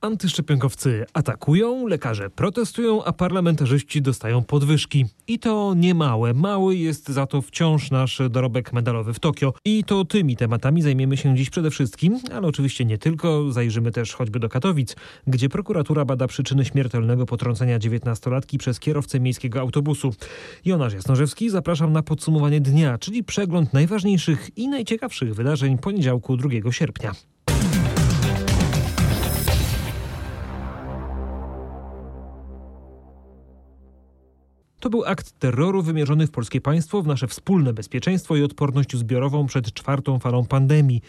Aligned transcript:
Antyszczepionkowcy 0.00 1.06
atakują, 1.12 1.86
lekarze 1.86 2.30
protestują, 2.30 3.04
a 3.04 3.12
parlamentarzyści 3.12 4.02
dostają 4.02 4.42
podwyżki. 4.42 5.06
I 5.28 5.38
to 5.38 5.74
nie 5.76 5.94
małe. 5.94 6.34
Mały 6.34 6.76
jest 6.76 7.08
za 7.08 7.26
to 7.26 7.42
wciąż 7.42 7.90
nasz 7.90 8.22
dorobek 8.30 8.72
medalowy 8.72 9.14
w 9.14 9.18
Tokio. 9.18 9.54
I 9.64 9.84
to 9.84 10.04
tymi 10.04 10.36
tematami 10.36 10.82
zajmiemy 10.82 11.16
się 11.16 11.34
dziś 11.34 11.50
przede 11.50 11.70
wszystkim, 11.70 12.18
ale 12.34 12.48
oczywiście 12.48 12.84
nie 12.84 12.98
tylko. 12.98 13.52
Zajrzymy 13.52 13.92
też 13.92 14.14
choćby 14.14 14.40
do 14.40 14.48
Katowic, 14.48 14.96
gdzie 15.26 15.48
prokuratura 15.48 16.04
bada 16.04 16.26
przyczyny 16.26 16.64
śmiertelnego 16.64 17.26
potrącenia 17.26 17.78
dziewiętnastolatki 17.78 18.58
przez 18.58 18.80
kierowcę 18.80 19.20
miejskiego 19.20 19.60
autobusu. 19.60 20.14
Jonasz 20.64 20.92
Jasnorzewski, 20.92 21.50
zapraszam 21.50 21.92
na 21.92 22.02
podsumowanie 22.02 22.60
dnia, 22.60 22.98
czyli 22.98 23.24
przegląd 23.24 23.72
najważniejszych 23.72 24.50
i 24.56 24.68
najciekawszych 24.68 25.34
wydarzeń 25.34 25.78
poniedziałku 25.78 26.36
2 26.36 26.72
sierpnia. 26.72 27.12
To 34.80 34.90
był 34.90 35.04
akt 35.04 35.38
terroru 35.38 35.82
wymierzony 35.82 36.26
w 36.26 36.30
polskie 36.30 36.60
państwo, 36.60 37.02
w 37.02 37.06
nasze 37.06 37.26
wspólne 37.26 37.72
bezpieczeństwo 37.72 38.36
i 38.36 38.42
odporność 38.42 38.96
zbiorową 38.96 39.46
przed 39.46 39.72
czwartą 39.72 40.18
falą 40.18 40.46
pandemii. 40.46 41.00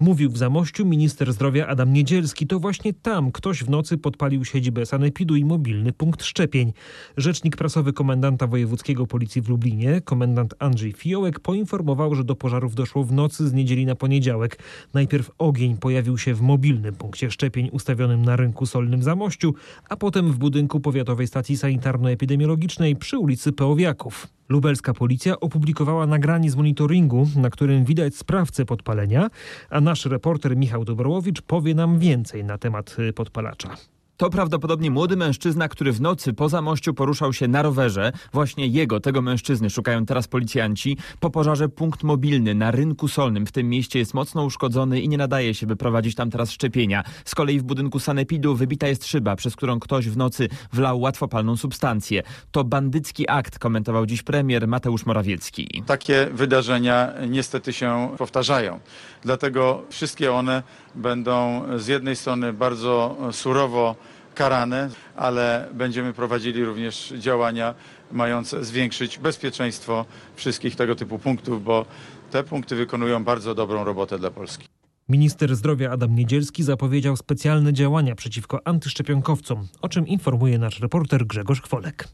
Mówił 0.00 0.30
w 0.30 0.38
Zamościu 0.38 0.86
minister 0.86 1.32
zdrowia 1.32 1.66
Adam 1.66 1.92
Niedzielski. 1.92 2.46
To 2.46 2.60
właśnie 2.60 2.92
tam 2.94 3.32
ktoś 3.32 3.64
w 3.64 3.70
nocy 3.70 3.98
podpalił 3.98 4.44
siedzibę 4.44 4.86
sanepidu 4.86 5.36
i 5.36 5.44
mobilny 5.44 5.92
punkt 5.92 6.24
szczepień. 6.24 6.72
Rzecznik 7.16 7.56
prasowy 7.56 7.92
komendanta 7.92 8.46
wojewódzkiego 8.46 9.06
policji 9.06 9.42
w 9.42 9.48
Lublinie, 9.48 10.00
komendant 10.00 10.54
Andrzej 10.58 10.92
Fiołek, 10.92 11.40
poinformował, 11.40 12.14
że 12.14 12.24
do 12.24 12.36
pożarów 12.36 12.74
doszło 12.74 13.04
w 13.04 13.12
nocy 13.12 13.48
z 13.48 13.52
niedzieli 13.52 13.86
na 13.86 13.94
poniedziałek. 13.94 14.58
Najpierw 14.94 15.30
ogień 15.38 15.76
pojawił 15.76 16.18
się 16.18 16.34
w 16.34 16.40
mobilnym 16.40 16.94
punkcie 16.94 17.30
szczepień 17.30 17.68
ustawionym 17.72 18.24
na 18.24 18.36
rynku 18.36 18.66
solnym 18.66 19.02
Zamościu, 19.02 19.54
a 19.88 19.96
potem 19.96 20.32
w 20.32 20.38
budynku 20.38 20.80
powiatowej 20.80 21.26
stacji 21.26 21.56
sanitarno-epidemiologicznej 21.56 22.96
przy 22.96 23.17
ulicy 23.18 23.52
Peowiaków. 23.52 24.26
Lubelska 24.48 24.94
policja 24.94 25.40
opublikowała 25.40 26.06
nagranie 26.06 26.50
z 26.50 26.56
monitoringu, 26.56 27.28
na 27.36 27.50
którym 27.50 27.84
widać 27.84 28.16
sprawcę 28.16 28.64
podpalenia, 28.64 29.30
a 29.70 29.80
nasz 29.80 30.06
reporter 30.06 30.56
Michał 30.56 30.84
Dobrowicz 30.84 31.42
powie 31.42 31.74
nam 31.74 31.98
więcej 31.98 32.44
na 32.44 32.58
temat 32.58 32.96
y, 32.98 33.12
podpalacza. 33.12 33.76
To 34.18 34.30
prawdopodobnie 34.30 34.90
młody 34.90 35.16
mężczyzna, 35.16 35.68
który 35.68 35.92
w 35.92 36.00
nocy 36.00 36.32
poza 36.32 36.62
mościu 36.62 36.94
poruszał 36.94 37.32
się 37.32 37.48
na 37.48 37.62
rowerze. 37.62 38.12
Właśnie 38.32 38.66
jego, 38.66 39.00
tego 39.00 39.22
mężczyzny, 39.22 39.70
szukają 39.70 40.06
teraz 40.06 40.28
policjanci. 40.28 40.96
Po 41.20 41.30
pożarze 41.30 41.68
punkt 41.68 42.02
mobilny 42.02 42.54
na 42.54 42.70
rynku 42.70 43.08
solnym 43.08 43.46
w 43.46 43.52
tym 43.52 43.68
mieście 43.68 43.98
jest 43.98 44.14
mocno 44.14 44.44
uszkodzony 44.44 45.00
i 45.00 45.08
nie 45.08 45.18
nadaje 45.18 45.54
się 45.54 45.66
wyprowadzić 45.66 46.14
tam 46.14 46.30
teraz 46.30 46.50
szczepienia. 46.50 47.04
Z 47.24 47.34
kolei 47.34 47.60
w 47.60 47.62
budynku 47.62 47.98
sanepidu 47.98 48.56
wybita 48.56 48.88
jest 48.88 49.06
szyba, 49.06 49.36
przez 49.36 49.56
którą 49.56 49.80
ktoś 49.80 50.08
w 50.08 50.16
nocy 50.16 50.48
wlał 50.72 51.00
łatwopalną 51.00 51.56
substancję. 51.56 52.22
To 52.50 52.64
bandycki 52.64 53.28
akt, 53.28 53.58
komentował 53.58 54.06
dziś 54.06 54.22
premier 54.22 54.68
Mateusz 54.68 55.06
Morawiecki. 55.06 55.82
Takie 55.86 56.28
wydarzenia 56.32 57.12
niestety 57.28 57.72
się 57.72 58.08
powtarzają. 58.18 58.80
Dlatego 59.22 59.82
wszystkie 59.90 60.32
one 60.32 60.62
będą 60.98 61.62
z 61.78 61.86
jednej 61.86 62.16
strony 62.16 62.52
bardzo 62.52 63.16
surowo 63.32 63.96
karane, 64.34 64.90
ale 65.16 65.68
będziemy 65.74 66.12
prowadzili 66.12 66.64
również 66.64 67.14
działania 67.18 67.74
mające 68.12 68.64
zwiększyć 68.64 69.18
bezpieczeństwo 69.18 70.04
wszystkich 70.36 70.76
tego 70.76 70.94
typu 70.94 71.18
punktów, 71.18 71.64
bo 71.64 71.86
te 72.30 72.44
punkty 72.44 72.76
wykonują 72.76 73.24
bardzo 73.24 73.54
dobrą 73.54 73.84
robotę 73.84 74.18
dla 74.18 74.30
Polski. 74.30 74.66
Minister 75.08 75.56
zdrowia 75.56 75.90
Adam 75.90 76.14
Niedzielski 76.14 76.62
zapowiedział 76.62 77.16
specjalne 77.16 77.72
działania 77.72 78.14
przeciwko 78.14 78.60
antyszczepionkowcom, 78.64 79.66
o 79.82 79.88
czym 79.88 80.06
informuje 80.06 80.58
nasz 80.58 80.80
reporter 80.80 81.26
Grzegorz 81.26 81.62
Chwolek. 81.62 82.08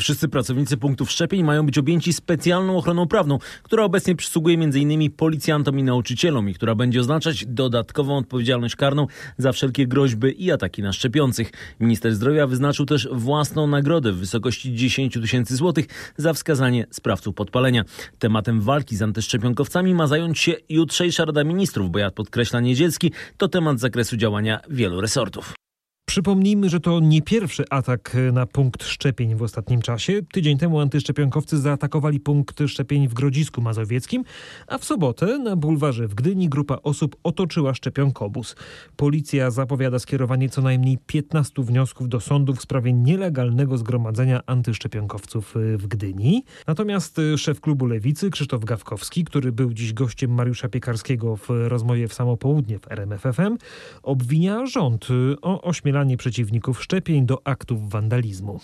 Wszyscy 0.00 0.28
pracownicy 0.28 0.76
punktów 0.76 1.10
szczepień 1.10 1.42
mają 1.42 1.66
być 1.66 1.78
objęci 1.78 2.12
specjalną 2.12 2.76
ochroną 2.76 3.06
prawną, 3.06 3.38
która 3.62 3.84
obecnie 3.84 4.16
przysługuje 4.16 4.58
m.in. 4.58 5.10
policjantom 5.10 5.78
i 5.78 5.82
nauczycielom 5.82 6.48
i 6.48 6.54
która 6.54 6.74
będzie 6.74 7.00
oznaczać 7.00 7.46
dodatkową 7.46 8.16
odpowiedzialność 8.16 8.76
karną 8.76 9.06
za 9.38 9.52
wszelkie 9.52 9.86
groźby 9.86 10.44
i 10.44 10.52
ataki 10.52 10.82
na 10.82 10.92
szczepiących. 10.92 11.52
Minister 11.80 12.14
zdrowia 12.14 12.46
wyznaczył 12.46 12.86
też 12.86 13.08
własną 13.12 13.66
nagrodę 13.66 14.12
w 14.12 14.16
wysokości 14.16 14.74
10 14.74 15.14
tysięcy 15.14 15.56
złotych 15.56 15.86
za 16.16 16.32
wskazanie 16.32 16.86
sprawców 16.90 17.34
podpalenia. 17.34 17.84
Tematem 18.18 18.60
walki 18.60 18.96
z 18.96 19.02
antyszczepionkowcami 19.02 19.94
ma 19.94 20.06
zająć 20.06 20.38
się 20.38 20.52
jutrzejsza 20.68 21.24
Rada 21.24 21.44
Ministrów, 21.44 21.90
bo 21.90 21.98
jak 21.98 22.14
podkreśla 22.14 22.60
Niedzielski, 22.60 23.12
to 23.36 23.48
temat 23.48 23.80
zakresu 23.80 24.16
działania 24.16 24.60
wielu 24.70 25.00
resortów. 25.00 25.63
Przypomnijmy, 26.06 26.68
że 26.68 26.80
to 26.80 27.00
nie 27.00 27.22
pierwszy 27.22 27.64
atak 27.70 28.16
na 28.32 28.46
punkt 28.46 28.84
szczepień 28.84 29.34
w 29.34 29.42
ostatnim 29.42 29.82
czasie. 29.82 30.22
Tydzień 30.32 30.58
temu 30.58 30.80
antyszczepionkowcy 30.80 31.58
zaatakowali 31.58 32.20
punkt 32.20 32.60
szczepień 32.66 33.08
w 33.08 33.14
Grodzisku 33.14 33.62
Mazowieckim, 33.62 34.24
a 34.66 34.78
w 34.78 34.84
sobotę 34.84 35.38
na 35.38 35.56
bulwarze 35.56 36.08
w 36.08 36.14
Gdyni 36.14 36.48
grupa 36.48 36.78
osób 36.82 37.16
otoczyła 37.22 37.74
szczepionkobus. 37.74 38.56
Policja 38.96 39.50
zapowiada 39.50 39.98
skierowanie 39.98 40.48
co 40.48 40.62
najmniej 40.62 40.98
15 41.06 41.62
wniosków 41.62 42.08
do 42.08 42.20
sądu 42.20 42.54
w 42.54 42.62
sprawie 42.62 42.92
nielegalnego 42.92 43.78
zgromadzenia 43.78 44.40
antyszczepionkowców 44.46 45.54
w 45.78 45.86
Gdyni. 45.86 46.44
Natomiast 46.66 47.20
szef 47.36 47.60
klubu 47.60 47.86
Lewicy 47.86 48.30
Krzysztof 48.30 48.64
Gawkowski, 48.64 49.24
który 49.24 49.52
był 49.52 49.72
dziś 49.72 49.92
gościem 49.92 50.34
Mariusza 50.34 50.68
Piekarskiego 50.68 51.36
w 51.36 51.48
rozmowie 51.48 52.08
w 52.08 52.14
samo 52.14 52.36
południe 52.36 52.78
w 52.78 52.92
RMFFM, 52.92 53.56
obwinia 54.02 54.66
rząd 54.66 55.08
o 55.42 55.62
ośmielanie 55.94 56.16
przeciwników 56.16 56.82
szczepień 56.82 57.26
do 57.26 57.46
aktów 57.46 57.90
wandalizmu. 57.90 58.60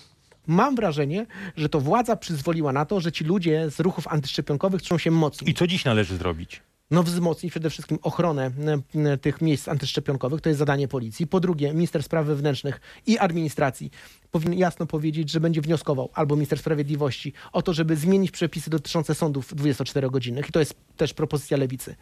Mam 0.47 0.75
wrażenie, 0.75 1.25
że 1.55 1.69
to 1.69 1.79
władza 1.79 2.15
przyzwoliła 2.15 2.73
na 2.73 2.85
to, 2.85 2.99
że 2.99 3.11
ci 3.11 3.23
ludzie 3.23 3.69
z 3.69 3.79
ruchów 3.79 4.07
antyszczepionkowych 4.07 4.81
czują 4.83 4.99
się 4.99 5.11
mocni. 5.11 5.49
I 5.49 5.53
co 5.53 5.67
dziś 5.67 5.85
należy 5.85 6.17
zrobić? 6.17 6.61
No 6.91 7.03
wzmocnić 7.03 7.51
przede 7.51 7.69
wszystkim 7.69 7.99
ochronę 8.01 8.51
tych 9.21 9.41
miejsc 9.41 9.67
antyszczepionkowych, 9.67 10.41
to 10.41 10.49
jest 10.49 10.59
zadanie 10.59 10.87
policji. 10.87 11.27
Po 11.27 11.39
drugie, 11.39 11.73
minister 11.73 12.03
spraw 12.03 12.25
wewnętrznych 12.25 12.81
i 13.07 13.17
administracji 13.17 13.91
powinien 14.31 14.59
jasno 14.59 14.85
powiedzieć, 14.85 15.31
że 15.31 15.39
będzie 15.39 15.61
wnioskował, 15.61 16.09
albo 16.13 16.35
minister 16.35 16.59
sprawiedliwości, 16.59 17.33
o 17.51 17.61
to, 17.61 17.73
żeby 17.73 17.95
zmienić 17.95 18.31
przepisy 18.31 18.69
dotyczące 18.69 19.15
sądów 19.15 19.55
24-godzinnych. 19.55 20.49
I 20.49 20.51
to 20.51 20.59
jest 20.59 20.75
też 20.97 21.13
propozycja 21.13 21.57
lewicy 21.57 21.95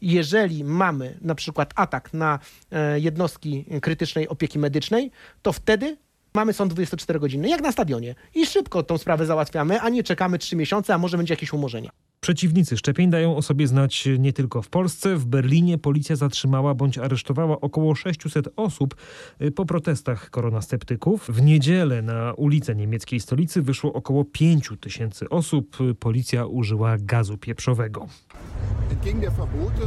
jeżeli 0.00 0.64
mamy 0.64 1.18
na 1.22 1.34
przykład 1.34 1.72
atak 1.74 2.14
na 2.14 2.38
e, 2.70 3.00
jednostki 3.00 3.64
krytycznej 3.82 4.28
opieki 4.28 4.58
medycznej, 4.58 5.10
to 5.42 5.52
wtedy 5.52 5.96
mamy 6.34 6.52
sąd 6.52 6.72
24 6.72 7.20
godziny, 7.20 7.48
jak 7.48 7.60
na 7.60 7.72
stadionie. 7.72 8.14
I 8.34 8.46
szybko 8.46 8.82
tą 8.82 8.98
sprawę 8.98 9.26
załatwiamy, 9.26 9.80
a 9.80 9.88
nie 9.88 10.02
czekamy 10.02 10.38
3 10.38 10.56
miesiące, 10.56 10.94
a 10.94 10.98
może 10.98 11.16
będzie 11.16 11.32
jakieś 11.34 11.52
umorzenie. 11.52 11.90
Przeciwnicy 12.26 12.76
szczepień 12.76 13.10
dają 13.10 13.36
o 13.36 13.42
sobie 13.42 13.66
znać 13.66 14.08
nie 14.18 14.32
tylko 14.32 14.62
w 14.62 14.68
Polsce. 14.68 15.16
W 15.16 15.26
Berlinie 15.26 15.78
policja 15.78 16.16
zatrzymała 16.16 16.74
bądź 16.74 16.98
aresztowała 16.98 17.60
około 17.60 17.94
600 17.94 18.48
osób 18.56 18.96
y, 19.42 19.50
po 19.50 19.66
protestach 19.66 20.30
koronasceptyków. 20.30 21.26
W 21.28 21.42
niedzielę 21.42 22.02
na 22.02 22.32
ulicę 22.32 22.74
niemieckiej 22.74 23.20
stolicy 23.20 23.62
wyszło 23.62 23.92
około 23.92 24.24
5 24.24 24.70
tysięcy 24.80 25.28
osób. 25.28 25.76
Policja 25.98 26.46
użyła 26.46 26.96
gazu 26.98 27.38
pieprzowego. 27.38 28.06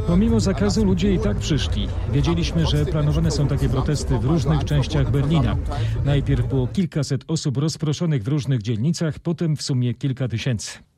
Pomimo 0.06 0.40
zakazu 0.40 0.84
ludzie 0.84 1.14
i 1.14 1.18
tak 1.18 1.36
przyszli. 1.36 1.88
Wiedzieliśmy, 2.12 2.66
że 2.66 2.86
planowane 2.86 3.30
są 3.30 3.48
takie 3.48 3.68
protesty 3.68 4.18
w 4.18 4.24
różnych 4.24 4.64
częściach 4.64 5.10
Berlina. 5.10 5.56
Najpierw 6.04 6.48
było 6.48 6.66
kilkaset 6.66 7.24
osób 7.28 7.56
rozproszonych 7.56 8.22
w 8.22 8.28
różnych 8.28 8.62
dzielnicach, 8.62 9.18
potem 9.18 9.56
w 9.56 9.62
sumie 9.62 9.94
kilka 9.94 10.28
tysięcy. 10.28 10.89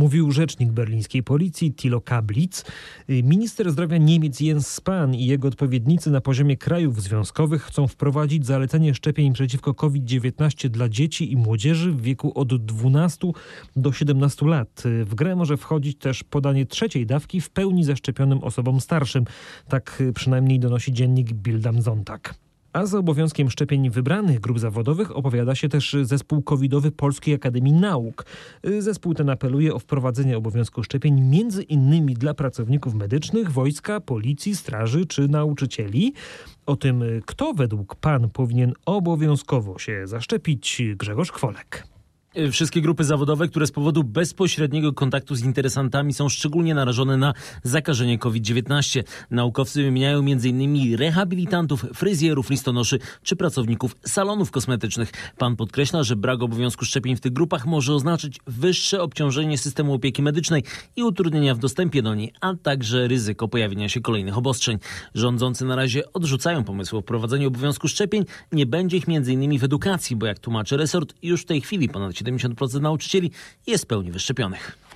Mówił 0.00 0.32
rzecznik 0.32 0.72
berlińskiej 0.72 1.22
policji 1.22 1.74
Thilo 1.74 2.00
Kablitz. 2.00 2.64
Minister 3.08 3.72
zdrowia 3.72 3.98
Niemiec 3.98 4.40
Jens 4.40 4.66
Spahn 4.66 5.14
i 5.14 5.26
jego 5.26 5.48
odpowiednicy 5.48 6.10
na 6.10 6.20
poziomie 6.20 6.56
krajów 6.56 7.02
związkowych 7.02 7.62
chcą 7.62 7.86
wprowadzić 7.86 8.46
zalecenie 8.46 8.94
szczepień 8.94 9.32
przeciwko 9.32 9.74
COVID-19 9.74 10.68
dla 10.68 10.88
dzieci 10.88 11.32
i 11.32 11.36
młodzieży 11.36 11.92
w 11.92 12.00
wieku 12.00 12.38
od 12.38 12.64
12 12.64 13.28
do 13.76 13.92
17 13.92 14.46
lat. 14.46 14.82
W 15.04 15.14
grę 15.14 15.36
może 15.36 15.56
wchodzić 15.56 15.98
też 15.98 16.24
podanie 16.24 16.66
trzeciej 16.66 17.06
dawki 17.06 17.40
w 17.40 17.50
pełni 17.50 17.84
zaszczepionym 17.84 18.38
osobom 18.44 18.80
starszym. 18.80 19.24
Tak 19.68 20.02
przynajmniej 20.14 20.60
donosi 20.60 20.92
dziennik 20.92 21.32
Bild 21.32 21.66
am 21.66 21.82
Sonntag. 21.82 22.34
A 22.72 22.86
za 22.86 22.98
obowiązkiem 22.98 23.50
szczepień 23.50 23.90
wybranych 23.90 24.40
grup 24.40 24.58
zawodowych 24.58 25.16
opowiada 25.16 25.54
się 25.54 25.68
też 25.68 25.96
zespół 26.02 26.42
covidowy 26.42 26.90
Polskiej 26.92 27.34
Akademii 27.34 27.72
Nauk. 27.72 28.26
Zespół 28.78 29.14
ten 29.14 29.30
apeluje 29.30 29.74
o 29.74 29.78
wprowadzenie 29.78 30.36
obowiązku 30.36 30.82
szczepień 30.82 31.20
między 31.20 31.62
innymi 31.62 32.14
dla 32.14 32.34
pracowników 32.34 32.94
medycznych, 32.94 33.52
wojska, 33.52 34.00
policji, 34.00 34.56
straży 34.56 35.06
czy 35.06 35.28
nauczycieli. 35.28 36.12
O 36.66 36.76
tym, 36.76 37.02
kto 37.26 37.54
według 37.54 37.94
pan 37.94 38.30
powinien 38.30 38.72
obowiązkowo 38.86 39.78
się 39.78 40.06
zaszczepić, 40.06 40.82
Grzegorz 40.96 41.32
Kwolek. 41.32 41.86
Y, 42.36 42.50
wszystkie 42.50 42.80
grupy 42.80 43.04
zawodowe, 43.04 43.48
które 43.48 43.66
z 43.66 43.72
powodu 43.72 44.04
bezpośredniego 44.04 44.92
kontaktu 44.92 45.34
z 45.34 45.42
interesantami 45.42 46.14
są 46.14 46.28
szczególnie 46.28 46.74
narażone 46.74 47.16
na 47.16 47.34
zakażenie 47.62 48.18
COVID-19. 48.18 49.02
Naukowcy 49.30 49.82
wymieniają 49.82 50.18
m.in. 50.18 50.96
rehabilitantów, 50.96 51.86
fryzjerów, 51.94 52.50
listonoszy 52.50 52.98
czy 53.22 53.36
pracowników 53.36 53.96
salonów 54.06 54.50
kosmetycznych. 54.50 55.12
Pan 55.38 55.56
podkreśla, 55.56 56.02
że 56.02 56.16
brak 56.16 56.42
obowiązku 56.42 56.84
szczepień 56.84 57.16
w 57.16 57.20
tych 57.20 57.32
grupach 57.32 57.66
może 57.66 57.94
oznaczać 57.94 58.38
wyższe 58.46 59.02
obciążenie 59.02 59.58
systemu 59.58 59.94
opieki 59.94 60.22
medycznej 60.22 60.64
i 60.96 61.02
utrudnienia 61.02 61.54
w 61.54 61.58
dostępie 61.58 62.02
do 62.02 62.14
niej, 62.14 62.32
a 62.40 62.54
także 62.54 63.08
ryzyko 63.08 63.48
pojawienia 63.48 63.88
się 63.88 64.00
kolejnych 64.00 64.38
obostrzeń. 64.38 64.78
Rządzący 65.14 65.64
na 65.64 65.76
razie 65.76 66.12
odrzucają 66.12 66.64
pomysł 66.64 66.96
o 66.96 67.00
wprowadzeniu 67.00 67.48
obowiązku 67.48 67.88
szczepień. 67.88 68.24
Nie 68.52 68.66
będzie 68.66 68.96
ich 68.96 69.04
m.in. 69.08 69.58
w 69.58 69.64
edukacji, 69.64 70.16
bo 70.16 70.26
jak 70.26 70.38
tłumaczy 70.38 70.76
resort, 70.76 71.14
już 71.22 71.42
w 71.42 71.46
tej 71.46 71.60
chwili 71.60 71.88
ponad 71.88 72.19
70% 72.24 72.80
nauczycieli 72.80 73.30
jest 73.66 73.84
w 73.84 73.86
pełni 73.86 74.10
wyszczepionych. 74.12 74.89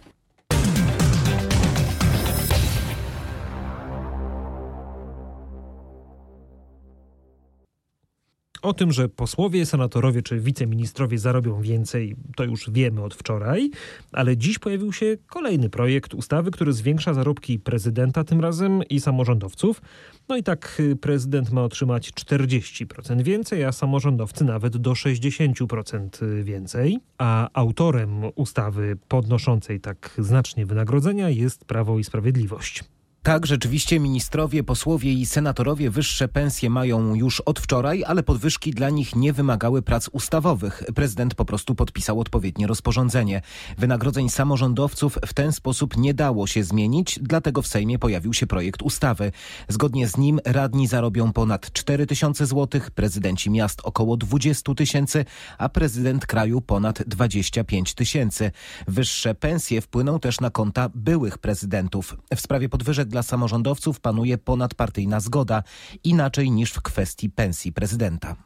O 8.64 8.74
tym, 8.74 8.92
że 8.92 9.08
posłowie, 9.08 9.66
senatorowie 9.66 10.22
czy 10.22 10.40
wiceministrowie 10.40 11.18
zarobią 11.18 11.60
więcej, 11.62 12.16
to 12.36 12.44
już 12.44 12.70
wiemy 12.70 13.02
od 13.02 13.14
wczoraj, 13.14 13.70
ale 14.12 14.36
dziś 14.36 14.58
pojawił 14.58 14.92
się 14.92 15.16
kolejny 15.26 15.70
projekt 15.70 16.14
ustawy, 16.14 16.50
który 16.50 16.72
zwiększa 16.72 17.14
zarobki 17.14 17.58
prezydenta 17.58 18.24
tym 18.24 18.40
razem 18.40 18.82
i 18.90 19.00
samorządowców. 19.00 19.82
No 20.28 20.36
i 20.36 20.42
tak 20.42 20.76
y, 20.80 20.96
prezydent 20.96 21.52
ma 21.52 21.64
otrzymać 21.64 22.10
40% 22.10 23.22
więcej, 23.22 23.64
a 23.64 23.72
samorządowcy 23.72 24.44
nawet 24.44 24.76
do 24.76 24.92
60% 24.92 26.42
więcej. 26.42 26.98
A 27.18 27.48
autorem 27.52 28.22
ustawy 28.34 28.96
podnoszącej 29.08 29.80
tak 29.80 30.10
znacznie 30.18 30.66
wynagrodzenia 30.66 31.30
jest 31.30 31.64
Prawo 31.64 31.98
i 31.98 32.04
Sprawiedliwość. 32.04 32.84
Tak, 33.24 33.46
rzeczywiście 33.46 34.00
ministrowie, 34.00 34.64
posłowie 34.64 35.12
i 35.12 35.26
senatorowie 35.26 35.90
wyższe 35.90 36.28
pensje 36.28 36.70
mają 36.70 37.14
już 37.14 37.40
od 37.40 37.60
wczoraj, 37.60 38.04
ale 38.06 38.22
podwyżki 38.22 38.70
dla 38.70 38.90
nich 38.90 39.16
nie 39.16 39.32
wymagały 39.32 39.82
prac 39.82 40.08
ustawowych. 40.08 40.82
Prezydent 40.94 41.34
po 41.34 41.44
prostu 41.44 41.74
podpisał 41.74 42.20
odpowiednie 42.20 42.66
rozporządzenie. 42.66 43.42
Wynagrodzeń 43.78 44.28
samorządowców 44.28 45.18
w 45.26 45.34
ten 45.34 45.52
sposób 45.52 45.96
nie 45.96 46.14
dało 46.14 46.46
się 46.46 46.64
zmienić, 46.64 47.18
dlatego 47.22 47.62
w 47.62 47.66
Sejmie 47.66 47.98
pojawił 47.98 48.32
się 48.32 48.46
projekt 48.46 48.82
ustawy. 48.82 49.32
Zgodnie 49.68 50.08
z 50.08 50.16
nim 50.16 50.40
radni 50.44 50.86
zarobią 50.86 51.32
ponad 51.32 51.72
4 51.72 52.06
tysiące 52.06 52.46
złotych, 52.46 52.90
prezydenci 52.90 53.50
miast 53.50 53.80
około 53.84 54.16
20 54.16 54.74
tysięcy, 54.74 55.24
a 55.58 55.68
prezydent 55.68 56.26
kraju 56.26 56.60
ponad 56.60 57.02
25 57.02 57.94
tysięcy. 57.94 58.50
Wyższe 58.88 59.34
pensje 59.34 59.80
wpłyną 59.80 60.20
też 60.20 60.40
na 60.40 60.50
konta 60.50 60.90
byłych 60.94 61.38
prezydentów. 61.38 62.16
W 62.36 62.40
sprawie 62.40 62.68
podwyżek 62.68 63.13
dla 63.14 63.22
samorządowców 63.22 64.00
panuje 64.00 64.38
ponadpartyjna 64.38 65.20
zgoda, 65.20 65.62
inaczej 66.04 66.50
niż 66.50 66.72
w 66.72 66.82
kwestii 66.82 67.30
pensji 67.30 67.72
prezydenta. 67.72 68.36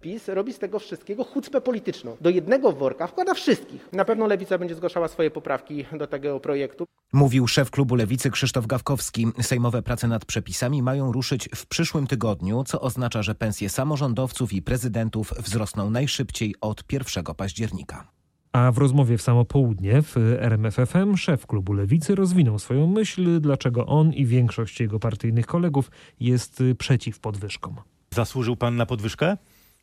PiS 0.00 0.28
robi 0.28 0.52
z 0.52 0.58
tego 0.58 0.78
wszystkiego 0.78 1.24
chucpę 1.24 1.60
polityczną. 1.60 2.16
Do 2.20 2.30
jednego 2.30 2.72
worka 2.72 3.06
wkłada 3.06 3.34
wszystkich. 3.34 3.88
Na 3.92 4.04
pewno 4.04 4.26
Lewica 4.26 4.58
będzie 4.58 4.74
zgłaszała 4.74 5.08
swoje 5.08 5.30
poprawki 5.30 5.84
do 5.92 6.06
tego 6.06 6.40
projektu. 6.40 6.86
Mówił 7.12 7.46
szef 7.46 7.70
klubu 7.70 7.94
Lewicy 7.94 8.30
Krzysztof 8.30 8.66
Gawkowski. 8.66 9.26
Sejmowe 9.40 9.82
prace 9.82 10.08
nad 10.08 10.24
przepisami 10.24 10.82
mają 10.82 11.12
ruszyć 11.12 11.48
w 11.54 11.66
przyszłym 11.66 12.06
tygodniu, 12.06 12.64
co 12.64 12.80
oznacza, 12.80 13.22
że 13.22 13.34
pensje 13.34 13.68
samorządowców 13.68 14.52
i 14.52 14.62
prezydentów 14.62 15.34
wzrosną 15.38 15.90
najszybciej 15.90 16.54
od 16.60 16.84
1 16.92 17.24
października. 17.24 18.15
A 18.56 18.72
w 18.72 18.78
rozmowie 18.78 19.18
w 19.18 19.22
samo 19.22 19.44
południe 19.44 20.02
w 20.02 20.16
RMFFM 20.38 21.16
szef 21.16 21.46
klubu 21.46 21.72
Lewicy 21.72 22.14
rozwinął 22.14 22.58
swoją 22.58 22.86
myśl, 22.86 23.40
dlaczego 23.40 23.86
on 23.86 24.12
i 24.12 24.26
większość 24.26 24.80
jego 24.80 24.98
partyjnych 24.98 25.46
kolegów 25.46 25.90
jest 26.20 26.62
przeciw 26.78 27.18
podwyżkom. 27.18 27.76
Zasłużył 28.10 28.56
pan 28.56 28.76
na 28.76 28.86
podwyżkę? 28.86 29.36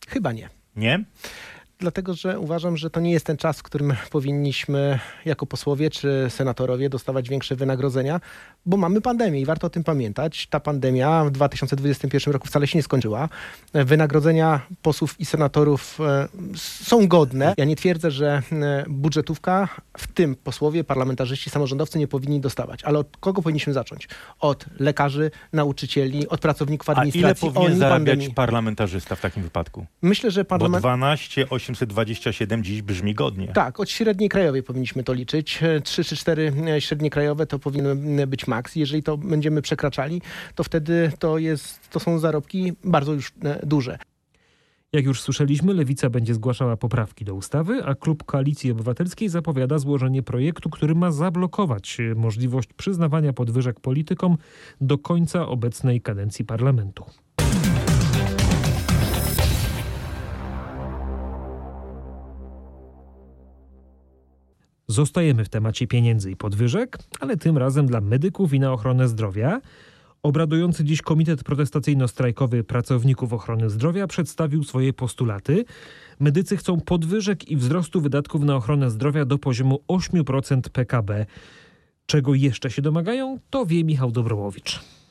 Chyba 0.08 0.32
nie. 0.32 0.50
Nie? 0.76 1.06
Dlatego 1.84 2.14
że 2.14 2.40
uważam, 2.40 2.78
że 2.78 2.90
to 2.90 3.00
nie 3.00 3.12
jest 3.12 3.26
ten 3.26 3.38
czas, 3.38 3.60
w 3.60 3.64
którym 3.64 3.94
powinniśmy 4.12 5.00
jako 5.26 5.46
posłowie 5.46 5.90
czy 5.90 6.26
senatorowie 6.30 6.90
dostawać 6.90 7.30
większe 7.30 7.56
wynagrodzenia, 7.56 8.20
bo 8.66 8.78
mamy 8.78 9.02
pandemię 9.02 9.42
i 9.42 9.46
warto 9.46 9.68
o 9.68 9.70
tym 9.70 9.84
pamiętać. 9.84 10.48
Ta 10.48 10.60
pandemia 10.60 11.26
w 11.26 11.32
2021 11.32 12.34
roku 12.34 12.48
wcale 12.48 12.68
się 12.68 12.78
nie 12.78 12.84
skończyła. 12.84 13.30
Wynagrodzenia 13.74 14.62
posłów 14.82 15.20
i 15.20 15.26
senatorów 15.26 16.00
e, 16.02 16.28
są 16.56 17.08
godne. 17.08 17.54
Ja 17.58 17.66
nie 17.66 17.76
twierdzę, 17.76 18.12
że 18.12 18.42
e, 18.52 18.86
budżetówka, 18.88 19.68
w 19.98 20.08
tym 20.08 20.36
posłowie, 20.36 20.84
parlamentarzyści, 20.84 21.50
samorządowcy 21.50 22.00
nie 22.00 22.08
powinni 22.08 22.40
dostawać. 22.40 22.84
Ale 22.84 23.00
od 23.00 23.18
kogo 23.18 23.42
powinniśmy 23.42 23.74
zacząć? 23.74 24.08
Od 24.40 24.66
lekarzy, 24.80 25.32
nauczycieli, 25.54 26.28
od 26.28 26.42
pracowników 26.42 26.90
administracji. 26.90 27.48
A 27.48 27.52
ile 27.52 27.54
powinien 27.54 27.80
zarabiać 27.80 28.06
pandemii. 28.06 28.34
parlamentarzysta 28.34 29.16
w 29.16 29.22
takim 29.22 29.44
wypadku? 29.44 29.86
Myślę, 30.02 30.32
że 30.32 30.46
parlament... 30.46 30.84
Bo 30.84 30.98
12 30.98 31.50
827 31.74 32.64
dziś 32.64 32.82
brzmi 32.82 33.14
godnie. 33.14 33.48
Tak, 33.48 33.80
od 33.80 33.90
średniej 33.90 34.30
krajowej 34.30 34.64
powinniśmy 34.64 35.04
to 35.04 35.14
liczyć. 35.14 35.60
3 35.84 36.04
czy 36.04 36.16
4 36.16 36.54
e, 36.68 36.82
średnie 36.82 37.10
krajowe 37.10 37.46
to 37.46 37.60
powinny 37.60 38.28
być 38.28 38.48
maks. 38.48 38.76
Jeżeli 38.76 39.04
to 39.04 39.18
będziemy 39.18 39.62
przekraczali, 39.62 40.22
to 40.56 40.64
wtedy 40.64 41.12
to, 41.20 41.38
jest, 41.38 41.90
to 41.90 42.00
są 42.00 42.20
zarobki 42.20 42.74
bardzo 42.84 43.14
już 43.14 43.32
e, 43.44 43.66
duże. 43.66 43.98
Jak 44.94 45.06
już 45.06 45.22
słyszeliśmy, 45.22 45.74
Lewica 45.74 46.10
będzie 46.10 46.34
zgłaszała 46.34 46.78
poprawki 46.78 47.26
do 47.26 47.36
ustawy, 47.36 47.84
a 47.86 47.96
klub 47.96 48.24
Koalicji 48.24 48.72
Obywatelskiej 48.72 49.30
zapowiada 49.30 49.78
złożenie 49.78 50.24
projektu, 50.24 50.70
który 50.70 50.96
ma 50.96 51.12
zablokować 51.12 51.98
e, 52.00 52.16
możliwość 52.16 52.70
przyznawania 52.78 53.34
podwyżek 53.34 53.80
politykom 53.80 54.38
do 54.82 54.98
końca 54.98 55.48
obecnej 55.48 56.02
kadencji 56.02 56.46
parlamentu. 56.46 57.06
Zostajemy 64.88 65.46
w 65.46 65.50
temacie 65.50 65.88
pieniędzy 65.88 66.32
i 66.32 66.36
podwyżek, 66.36 66.98
ale 67.20 67.38
tym 67.38 67.58
razem 67.58 67.86
dla 67.86 68.02
medyków 68.02 68.54
i 68.54 68.60
na 68.60 68.74
ochronę 68.74 69.08
zdrowia. 69.08 69.62
Obradujący 70.24 70.84
dziś 70.84 71.02
Komitet 71.02 71.44
Protestacyjno-Strajkowy 71.44 72.64
Pracowników 72.64 73.34
Ochrony 73.34 73.70
Zdrowia 73.70 74.08
przedstawił 74.08 74.64
swoje 74.64 74.94
postulaty. 74.94 75.66
Medycy 76.20 76.58
chcą 76.58 76.80
podwyżek 76.82 77.48
i 77.48 77.58
wzrostu 77.58 78.02
wydatków 78.02 78.44
na 78.44 78.56
ochronę 78.56 78.92
zdrowia 78.92 79.26
do 79.26 79.38
poziomu 79.38 79.80
8% 79.88 80.70
PKB. 80.70 81.26
Czego 82.06 82.34
jeszcze 82.34 82.72
się 82.72 82.82
domagają, 82.82 83.40
to 83.50 83.66
wie 83.66 83.84
Michał 83.84 84.12
Dobrołowicz 84.12 85.03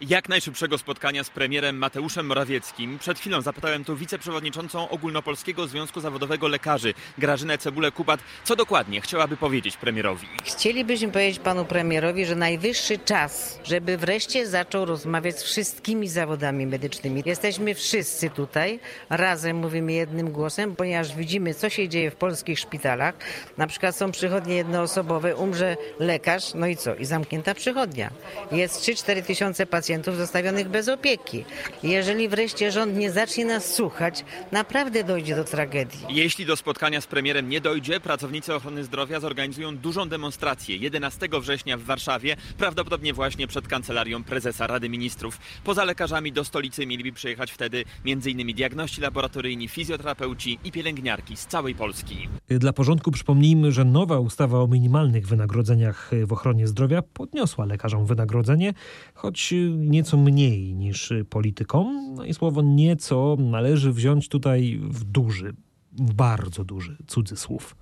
jak 0.00 0.28
najszybszego 0.28 0.78
spotkania 0.78 1.24
z 1.24 1.30
premierem 1.30 1.76
Mateuszem 1.76 2.26
Morawieckim. 2.26 2.98
Przed 2.98 3.18
chwilą 3.18 3.40
zapytałem 3.40 3.84
tu 3.84 3.96
wiceprzewodniczącą 3.96 4.88
Ogólnopolskiego 4.88 5.66
Związku 5.66 6.00
Zawodowego 6.00 6.48
Lekarzy, 6.48 6.94
Grażynę 7.18 7.58
Cebulę-Kupat, 7.58 8.18
co 8.44 8.56
dokładnie 8.56 9.00
chciałaby 9.00 9.36
powiedzieć 9.36 9.76
premierowi. 9.76 10.26
Chcielibyśmy 10.44 11.08
powiedzieć 11.08 11.38
panu 11.38 11.64
premierowi, 11.64 12.26
że 12.26 12.36
najwyższy 12.36 12.98
czas, 12.98 13.60
żeby 13.64 13.96
wreszcie 13.96 14.46
zaczął 14.46 14.84
rozmawiać 14.84 15.38
z 15.38 15.42
wszystkimi 15.42 16.08
zawodami 16.08 16.66
medycznymi. 16.66 17.22
Jesteśmy 17.26 17.74
wszyscy 17.74 18.30
tutaj, 18.30 18.80
razem 19.10 19.56
mówimy 19.56 19.92
jednym 19.92 20.30
głosem, 20.32 20.76
ponieważ 20.76 21.16
widzimy, 21.16 21.54
co 21.54 21.70
się 21.70 21.88
dzieje 21.88 22.10
w 22.10 22.16
polskich 22.16 22.58
szpitalach. 22.58 23.14
Na 23.56 23.66
przykład 23.66 23.96
są 23.96 24.12
przychodnie 24.12 24.54
jednoosobowe, 24.54 25.36
umrze 25.36 25.76
lekarz, 25.98 26.54
no 26.54 26.66
i 26.66 26.76
co? 26.76 26.94
I 26.94 27.04
zamknięta 27.04 27.54
przychodnia. 27.54 28.10
Jest 28.52 28.82
3-4 28.82 29.22
tysiące 29.22 29.66
pacjentów 29.66 29.89
pacjentów 29.90 30.16
zostawionych 30.16 30.68
bez 30.68 30.88
opieki. 30.88 31.44
Jeżeli 31.82 32.28
wreszcie 32.28 32.72
rząd 32.72 32.96
nie 32.96 33.10
zacznie 33.10 33.44
nas 33.44 33.74
słuchać, 33.74 34.24
naprawdę 34.52 35.04
dojdzie 35.04 35.36
do 35.36 35.44
tragedii. 35.44 36.00
Jeśli 36.08 36.46
do 36.46 36.56
spotkania 36.56 37.00
z 37.00 37.06
premierem 37.06 37.48
nie 37.48 37.60
dojdzie, 37.60 38.00
pracownicy 38.00 38.54
ochrony 38.54 38.84
zdrowia 38.84 39.20
zorganizują 39.20 39.76
dużą 39.76 40.08
demonstrację 40.08 40.76
11 40.76 41.28
września 41.40 41.76
w 41.76 41.82
Warszawie, 41.82 42.36
prawdopodobnie 42.58 43.12
właśnie 43.12 43.46
przed 43.46 43.68
kancelarią 43.68 44.24
prezesa 44.24 44.66
Rady 44.66 44.88
Ministrów. 44.88 45.38
Poza 45.64 45.84
lekarzami 45.84 46.32
do 46.32 46.44
stolicy 46.44 46.86
mieliby 46.86 47.12
przyjechać 47.12 47.52
wtedy 47.52 47.84
m.in. 48.06 48.54
diagności 48.54 49.00
laboratoryjni, 49.00 49.68
fizjoterapeuci 49.68 50.58
i 50.64 50.72
pielęgniarki 50.72 51.36
z 51.36 51.46
całej 51.46 51.74
Polski. 51.74 52.28
Dla 52.48 52.72
porządku 52.72 53.10
przypomnijmy, 53.10 53.72
że 53.72 53.84
nowa 53.84 54.18
ustawa 54.18 54.58
o 54.58 54.66
minimalnych 54.66 55.26
wynagrodzeniach 55.26 56.10
w 56.26 56.32
ochronie 56.32 56.66
zdrowia 56.66 57.02
podniosła 57.02 57.66
lekarzom 57.66 58.06
wynagrodzenie, 58.06 58.74
choć 59.14 59.54
nieco 59.80 60.16
mniej 60.16 60.74
niż 60.74 61.12
politykom. 61.30 62.14
No 62.14 62.24
i 62.24 62.34
słowo 62.34 62.62
nieco 62.62 63.36
należy 63.38 63.92
wziąć 63.92 64.28
tutaj 64.28 64.80
w 64.82 65.04
duży, 65.04 65.54
w 65.92 66.14
bardzo 66.14 66.64
duży 66.64 66.96
cudzysłów. 67.06 67.76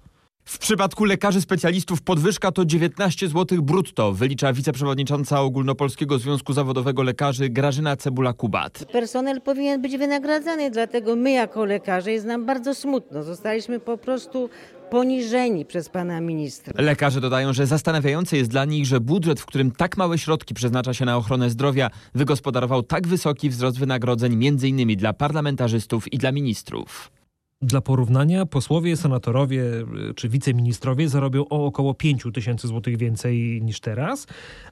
W 0.48 0.58
przypadku 0.58 1.04
lekarzy 1.04 1.40
specjalistów 1.40 2.02
podwyżka 2.02 2.52
to 2.52 2.64
19 2.64 3.28
zł 3.28 3.62
brutto, 3.62 4.12
wylicza 4.12 4.52
wiceprzewodnicząca 4.52 5.40
Ogólnopolskiego 5.40 6.18
Związku 6.18 6.52
Zawodowego 6.52 7.02
Lekarzy 7.02 7.48
Grażyna 7.48 7.96
Cebula-Kubat. 7.96 8.84
Personel 8.92 9.40
powinien 9.40 9.82
być 9.82 9.96
wynagradzany, 9.96 10.70
dlatego 10.70 11.16
my 11.16 11.30
jako 11.30 11.64
lekarze 11.64 12.12
jest 12.12 12.26
nam 12.26 12.46
bardzo 12.46 12.74
smutno. 12.74 13.22
Zostaliśmy 13.22 13.80
po 13.80 13.98
prostu 13.98 14.50
poniżeni 14.90 15.64
przez 15.64 15.88
pana 15.88 16.20
ministra. 16.20 16.82
Lekarze 16.82 17.20
dodają, 17.20 17.52
że 17.52 17.66
zastanawiające 17.66 18.36
jest 18.36 18.50
dla 18.50 18.64
nich, 18.64 18.86
że 18.86 19.00
budżet, 19.00 19.40
w 19.40 19.46
którym 19.46 19.70
tak 19.70 19.96
małe 19.96 20.18
środki 20.18 20.54
przeznacza 20.54 20.94
się 20.94 21.04
na 21.04 21.16
ochronę 21.16 21.50
zdrowia, 21.50 21.90
wygospodarował 22.14 22.82
tak 22.82 23.06
wysoki 23.06 23.50
wzrost 23.50 23.78
wynagrodzeń 23.78 24.46
m.in. 24.46 24.96
dla 24.96 25.12
parlamentarzystów 25.12 26.12
i 26.12 26.18
dla 26.18 26.32
ministrów. 26.32 27.17
Dla 27.62 27.80
porównania 27.80 28.46
posłowie, 28.46 28.96
senatorowie 28.96 29.62
y, 30.10 30.14
czy 30.14 30.28
wiceministrowie 30.28 31.08
zarobią 31.08 31.44
o 31.50 31.66
około 31.66 31.94
5 31.94 32.22
tysięcy 32.34 32.68
złotych 32.68 32.96
więcej 32.96 33.62
niż 33.62 33.80
teraz, 33.80 34.26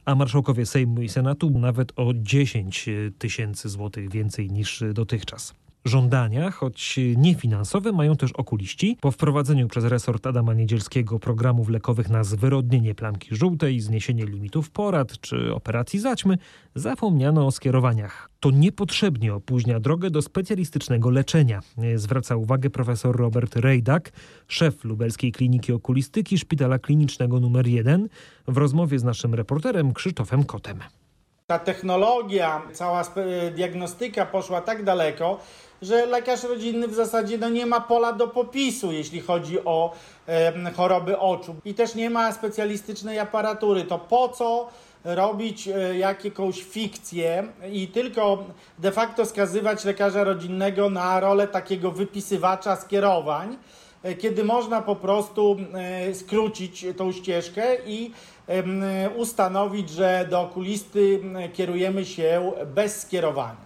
a 0.05 0.15
marszałkowie 0.15 0.67
Sejmu 0.67 1.03
i 1.03 1.09
Senatu 1.09 1.51
nawet 1.51 1.93
o 1.97 2.13
10 2.15 2.89
tysięcy 3.19 3.69
złotych 3.69 4.11
więcej 4.11 4.51
niż 4.51 4.85
dotychczas. 4.95 5.55
Żądania, 5.87 6.51
choć 6.51 7.01
niefinansowe, 7.17 7.93
mają 7.93 8.17
też 8.17 8.33
okuliści. 8.33 8.99
Po 9.01 9.11
wprowadzeniu 9.11 9.69
przez 9.69 9.85
resort 9.85 10.27
Adama 10.27 10.55
Niedzielskiego 10.55 11.19
programów 11.19 11.69
lekowych 11.69 12.11
na 12.11 12.25
zwyrodnienie 12.25 12.95
plamki 12.95 13.37
żółtej, 13.37 13.81
zniesienie 13.81 14.27
limitów 14.27 14.71
porad 14.71 15.21
czy 15.21 15.55
operacji 15.55 16.01
zaćmy, 16.01 16.39
zapomniano 16.75 17.47
o 17.47 17.51
skierowaniach. 17.51 18.31
To 18.41 18.51
niepotrzebnie 18.51 19.35
opóźnia 19.35 19.81
drogę 19.81 20.11
do 20.11 20.23
specjalistycznego 20.23 21.11
leczenia, 21.11 21.63
zwraca 21.97 22.37
uwagę 22.37 22.71
profesor 22.71 23.17
Robert 23.17 23.57
Rejdak, 23.57 24.13
szef 24.49 24.85
lubelskiej 24.85 25.33
kliniki 25.33 25.73
okulistyki 25.73 26.39
Szpitala 26.39 26.79
Klinicznego 26.79 27.37
nr 27.37 27.67
1 27.67 28.09
w 28.49 28.57
rozmowie 28.57 28.99
z 28.99 29.05
naszym 29.05 29.35
reporterem 29.35 29.93
Krzysztofem 29.93 30.45
Kotem. 30.45 30.79
Ta 31.47 31.59
technologia, 31.59 32.63
cała 32.73 33.05
diagnostyka 33.55 34.27
poszła 34.27 34.61
tak 34.61 34.85
daleko, 34.85 35.39
że 35.83 36.07
lekarz 36.07 36.43
rodzinny 36.43 36.89
w 36.89 36.95
zasadzie 36.95 37.39
no, 37.39 37.49
nie 37.49 37.67
ma 37.67 37.81
pola 37.81 38.13
do 38.13 38.29
popisu, 38.29 38.93
jeśli 38.93 39.21
chodzi 39.21 39.65
o 39.65 39.93
e, 40.29 40.73
choroby 40.73 41.19
oczu. 41.19 41.57
I 41.65 41.75
też 41.75 41.95
nie 41.95 42.11
ma 42.11 42.33
specjalistycznej 42.33 43.19
aparatury. 43.19 43.85
To 43.85 43.99
po 43.99 44.29
co 44.29 44.69
robić 45.05 45.69
e, 45.69 45.99
jakąś 45.99 46.63
fikcję 46.63 47.47
i 47.73 47.89
tylko 47.89 48.45
de 48.79 48.93
facto 48.93 49.27
skazywać 49.27 49.85
lekarza 49.85 50.25
rodzinnego 50.25 50.91
na 50.91 51.21
rolę 51.21 51.49
takiego 51.49 51.91
wypisywacza 51.91 52.77
skierowań, 52.77 53.57
e, 54.03 54.15
kiedy 54.15 54.45
można 54.45 54.83
po 54.83 54.97
prostu 54.97 55.57
e, 55.75 56.15
skrócić 56.15 56.87
tą 56.97 57.13
ścieżkę 57.13 57.77
i 57.87 58.13
ustanowić, 59.17 59.91
że 59.91 60.27
do 60.31 60.41
okulisty 60.41 61.21
kierujemy 61.53 62.05
się 62.05 62.53
bez 62.67 63.01
skierowania. 63.01 63.66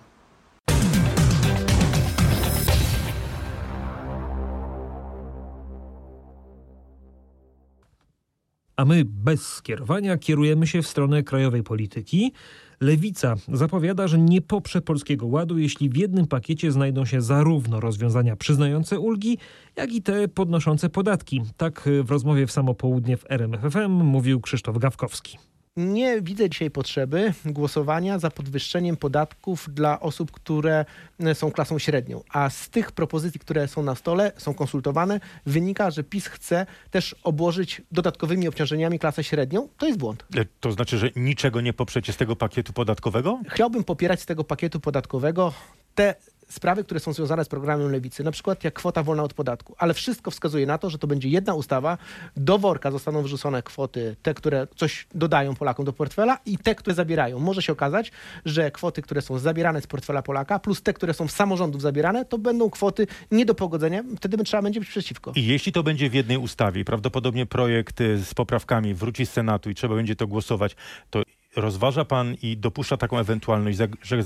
A 8.81 8.85
my 8.85 9.05
bez 9.05 9.47
skierowania 9.47 10.19
kierujemy 10.19 10.67
się 10.67 10.83
w 10.83 10.87
stronę 10.87 11.23
krajowej 11.23 11.63
polityki. 11.63 12.33
Lewica 12.81 13.35
zapowiada, 13.53 14.09
że 14.09 14.19
nie 14.19 14.41
poprze 14.41 14.81
Polskiego 14.81 15.27
Ładu, 15.27 15.59
jeśli 15.59 15.91
w 15.91 15.97
jednym 15.97 16.27
pakiecie 16.27 16.73
znajdą 16.73 17.05
się 17.05 17.23
zarówno 17.23 17.81
rozwiązania 17.81 18.37
przyznające 18.37 19.01
ulgi, 19.01 19.39
jak 19.77 19.93
i 19.93 20.03
te 20.03 20.29
podnoszące 20.29 20.89
podatki. 20.89 21.43
Tak 21.57 21.89
w 22.05 22.11
rozmowie 22.11 22.47
w 22.47 22.53
samo 22.53 22.75
południe 22.75 23.17
w 23.17 23.31
RMFFM 23.31 23.91
mówił 23.91 24.41
Krzysztof 24.41 24.79
Gawkowski 24.79 25.39
nie 25.77 26.23
widzę 26.23 26.50
dzisiaj 26.50 26.71
potrzeby 26.71 27.35
głosowania 27.45 28.19
za 28.19 28.31
podwyższeniem 28.31 28.97
podatków 28.97 29.69
dla 29.75 30.00
osób, 30.00 30.31
które 30.31 30.85
e, 31.21 31.35
są 31.35 31.50
klasą 31.50 31.79
średnią. 31.79 32.23
A 32.29 32.50
z 32.50 32.69
tych 32.69 32.93
propozycji, 32.93 33.41
które 33.41 33.69
są 33.69 33.83
na 33.83 33.95
stole, 33.95 34.33
są 34.37 34.55
konsultowane, 34.55 35.21
wynika, 35.47 35.91
że 35.91 36.05
PiS 36.05 36.27
chce 36.27 36.67
też 36.91 37.17
obłożyć 37.25 37.83
dodatkowymi 37.93 38.49
obciążeniami 38.49 38.99
klasę 38.99 39.25
średnią. 39.25 39.69
To 39.79 39.87
jest 39.87 39.99
błąd. 39.99 40.25
E, 40.37 40.45
to 40.61 40.73
znaczy, 40.73 40.99
że 40.99 41.11
niczego 41.17 41.61
nie 41.61 41.73
poprzecie 41.73 42.12
z 42.12 42.17
tego 42.17 42.37
pakietu 42.37 42.73
podatkowego? 42.73 43.41
Chciałbym 43.49 43.85
popierać 43.85 44.21
z 44.21 44.27
tego 44.27 44.45
pakietu 44.45 44.81
podatkowego 44.81 45.53
te 45.95 46.15
sprawy, 46.50 46.85
które 46.85 47.00
są 47.00 47.12
związane 47.12 47.45
z 47.45 47.49
programem 47.49 47.92
Lewicy, 47.92 48.25
na 48.25 48.30
przykład 48.30 48.64
jak 48.64 48.75
kwota 48.75 49.02
wolna 49.02 49.23
od 49.23 49.35
podatku, 49.35 49.75
ale 49.78 49.95
wszystko 49.95 50.30
wskazuje 50.30 50.66
na 50.66 50.78
to, 50.78 50.90
że 50.90 50.99
to 50.99 51.07
będzie 51.07 51.28
jedna 51.28 51.54
ustawa, 51.54 51.99
do 52.37 52.59
worka 52.59 52.90
zostaną 52.90 53.23
wyrzucone 53.23 53.62
kwoty, 53.62 54.16
te, 54.23 54.35
które 54.35 54.66
coś 54.76 55.07
dodają 55.14 55.54
Polakom 55.54 55.85
do 55.85 55.92
portfela 55.92 56.38
i 56.47 56.59
te, 56.59 56.75
które 56.75 56.95
zabierają. 56.95 57.38
Może 57.38 57.62
się 57.62 57.73
okazać, 57.73 58.12
że 58.45 58.71
kwoty, 58.71 59.02
które 59.02 59.23
są 59.23 59.38
zabierane 59.38 59.80
z 59.80 59.87
portfela 59.87 60.23
Polaka, 60.23 60.59
plus 60.59 60.83
te, 60.83 60.92
które 60.92 61.14
są 61.14 61.28
z 61.28 61.33
samorządów 61.33 61.83
zabierane, 61.83 62.25
to 62.25 62.38
będą 62.38 62.71
kwoty 62.71 63.07
nie 63.30 63.47
do 63.47 63.54
pogodzenia, 63.54 64.02
wtedy 64.16 64.45
trzeba 64.45 64.62
będzie 64.62 64.80
być 64.80 64.88
przeciwko. 64.88 65.33
I 65.37 65.47
jeśli 65.47 65.73
to 65.73 65.83
będzie 65.83 66.11
w 66.11 66.14
jednej 66.14 66.38
ustawie, 66.38 66.85
prawdopodobnie 66.85 67.47
projekt 67.47 68.00
y, 68.00 68.25
z 68.25 68.35
poprawkami 68.35 68.95
wróci 68.95 69.26
z 69.26 69.30
Senatu 69.30 69.71
i 69.71 69.75
trzeba 69.75 69.95
będzie 69.95 70.16
to 70.16 70.26
głosować, 70.26 70.76
to 71.11 71.23
rozważa 71.57 72.04
pan 72.04 72.35
i 72.42 72.57
dopuszcza 72.57 72.97
taką 72.97 73.19
ewentualność, 73.19 73.78
że 74.02 74.23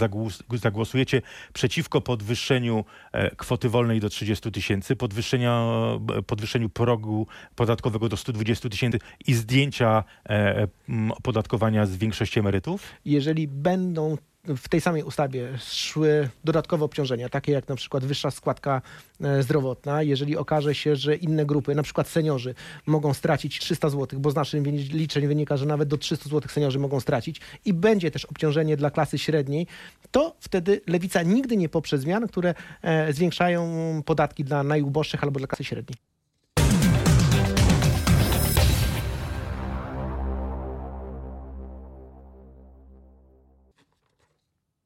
zagłosujecie 0.52 1.22
przeciwko 1.52 2.00
podwyższeniu 2.00 2.84
e, 3.12 3.36
kwoty 3.36 3.68
wolnej 3.68 4.00
do 4.00 4.08
30 4.08 4.52
tysięcy, 4.52 4.96
podwyższeniu 6.26 6.68
progu 6.74 7.26
podatkowego 7.56 8.08
do 8.08 8.16
120 8.16 8.68
tysięcy 8.68 8.98
i 9.26 9.34
zdjęcia 9.34 10.04
e, 10.28 10.68
opodatkowania 11.10 11.86
z 11.86 11.96
większości 11.96 12.40
emerytów? 12.40 12.92
Jeżeli 13.04 13.48
będą 13.48 14.16
w 14.46 14.68
tej 14.68 14.80
samej 14.80 15.02
ustawie 15.02 15.58
szły 15.58 16.28
dodatkowe 16.44 16.84
obciążenia, 16.84 17.28
takie 17.28 17.52
jak 17.52 17.68
na 17.68 17.76
przykład 17.76 18.04
wyższa 18.04 18.30
składka 18.30 18.82
e, 19.20 19.42
zdrowotna, 19.42 20.02
jeżeli 20.02 20.36
okaże 20.36 20.74
się, 20.74 20.96
że 20.96 21.16
inne 21.16 21.46
grupy, 21.46 21.74
na 21.74 21.82
przykład 21.82 22.08
seniorzy, 22.08 22.54
mogą 22.86 23.14
stracić 23.14 23.58
300 23.58 23.90
zł, 23.90 24.20
bo 24.20 24.30
z 24.30 24.34
naszych 24.34 24.66
liczeń 24.92 25.26
wynika, 25.26 25.56
że 25.56 25.66
nawet 25.66 25.88
do 25.88 25.98
300 25.98 26.30
zł 26.30 26.48
seniorzy 26.48 26.78
mogą 26.78 27.00
stracić 27.00 27.40
i 27.64 27.72
będzie 27.72 28.10
też 28.10 28.24
obciążenie 28.24 28.76
dla 28.76 28.90
klasy 28.90 29.18
średniej, 29.18 29.66
to 30.10 30.36
wtedy 30.40 30.80
lewica 30.86 31.22
nigdy 31.22 31.56
nie 31.56 31.68
poprze 31.68 31.98
zmian, 31.98 32.28
które 32.28 32.54
e, 32.82 33.12
zwiększają 33.12 34.02
podatki 34.02 34.44
dla 34.44 34.62
najuboższych 34.62 35.24
albo 35.24 35.38
dla 35.38 35.48
klasy 35.48 35.64
średniej. 35.64 36.13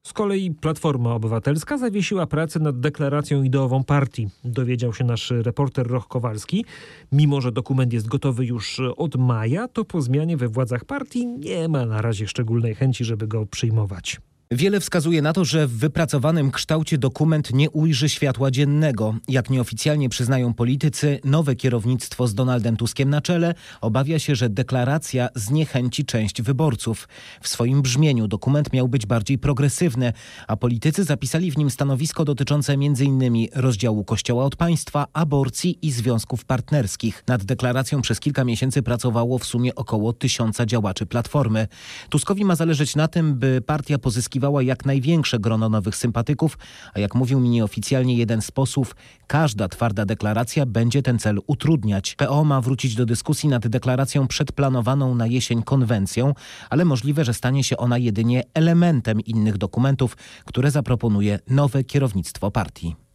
Z 0.09 0.13
kolei 0.13 0.51
Platforma 0.51 1.15
Obywatelska 1.15 1.79
zawiesiła 1.79 2.27
pracę 2.27 2.61
nad 2.61 2.81
deklaracją 2.81 3.43
ideową 3.43 3.85
partii, 3.85 4.29
dowiedział 4.45 4.93
się 4.93 5.05
nasz 5.05 5.31
reporter 5.31 5.87
Roch 5.87 6.09
Kowalski. 6.09 6.65
Mimo, 7.13 7.41
że 7.41 7.53
dokument 7.53 7.93
jest 7.93 8.09
gotowy 8.09 8.47
już 8.47 8.81
od 8.97 9.17
maja, 9.17 9.69
to 9.69 9.85
po 9.85 10.03
zmianie 10.03 10.37
we 10.37 10.49
władzach 10.49 10.85
partii 10.85 11.27
nie 11.27 11.69
ma 11.69 11.87
na 11.87 12.03
razie 12.03 12.29
szczególnej 12.29 12.75
chęci, 12.75 13.05
żeby 13.05 13.27
go 13.27 13.47
przyjmować. 13.47 14.21
Wiele 14.51 14.81
wskazuje 14.81 15.23
na 15.23 15.33
to, 15.33 15.45
że 15.45 15.67
w 15.67 15.73
wypracowanym 15.73 16.51
kształcie 16.51 16.99
dokument 16.99 17.55
nie 17.55 17.71
ujrzy 17.71 18.09
światła 18.09 18.51
dziennego. 18.51 19.15
Jak 19.29 19.51
nieoficjalnie 19.51 20.09
przyznają 20.09 20.55
politycy, 20.55 21.21
nowe 21.25 21.57
kierownictwo 21.57 22.27
z 22.27 22.35
Donaldem 22.35 22.77
Tuskiem 22.77 23.11
na 23.11 23.21
czele 23.21 23.55
obawia 23.81 24.19
się, 24.19 24.35
że 24.35 24.49
deklaracja 24.49 25.29
zniechęci 25.35 26.05
część 26.05 26.43
wyborców. 26.43 27.09
W 27.43 27.49
swoim 27.49 27.83
brzmieniu 27.83 28.29
dokument 28.29 28.73
miał 28.73 28.89
być 28.89 29.07
bardziej 29.07 29.39
progresywny, 29.39 30.13
a 30.47 30.57
politycy 30.57 31.05
zapisali 31.05 31.51
w 31.51 31.59
nim 31.59 31.71
stanowisko 31.71 32.25
dotyczące 32.25 32.73
m.in. 32.73 33.49
rozdziału 33.55 34.05
Kościoła 34.05 34.45
od 34.45 34.57
państwa, 34.57 35.07
aborcji 35.13 35.79
i 35.83 35.91
związków 35.91 36.45
partnerskich. 36.45 37.25
Nad 37.27 37.45
deklaracją 37.45 38.03
przez 38.03 38.21
kilka 38.21 38.45
miesięcy 38.45 38.83
pracowało 38.83 39.39
w 39.39 39.45
sumie 39.45 39.75
około 39.75 40.13
tysiąca 40.13 40.67
działaczy 40.67 41.07
Platformy. 41.07 41.67
Tuskowi 42.11 42.45
ma 42.45 42.57
zależeć 42.57 42.97
na 42.97 43.09
tym, 43.09 43.35
by 43.35 43.61
partia 43.67 43.99
pozyskiwała 43.99 44.38
zyskiwała 44.39 44.63
jak 44.63 44.87
największe 44.87 45.39
grono 45.39 45.69
nowych 45.69 45.97
sympatyków, 45.97 46.59
a 46.95 47.01
jak 47.01 47.15
mówił 47.15 47.41
mi 47.41 47.49
nieoficjalnie 47.49 48.17
jeden 48.17 48.43
z 48.43 48.51
posłów, 48.51 48.97
każda 49.27 49.69
twarda 49.69 50.05
deklaracja 50.05 50.67
będzie 50.67 51.03
ten 51.03 51.19
cel 51.19 51.41
utrudniać. 51.47 52.15
PO 52.15 52.45
ma 52.45 52.61
wrócić 52.61 52.95
do 52.95 53.07
dyskusji 53.07 53.49
nad 53.49 53.69
deklaracją 53.69 54.29
przedplanowaną 54.29 55.15
na 55.15 55.27
jesień 55.27 55.63
konwencją, 55.63 56.35
ale 56.71 56.85
możliwe, 56.85 57.25
że 57.25 57.35
stanie 57.35 57.65
się 57.65 57.77
ona 57.77 57.99
jedynie 57.99 58.43
elementem 58.55 59.21
innych 59.21 59.59
dokumentów, 59.59 60.17
które 60.45 60.71
zaproponuje 60.71 61.39
nowe 61.51 61.85
kierownictwo 61.85 62.51
partii. 62.51 63.08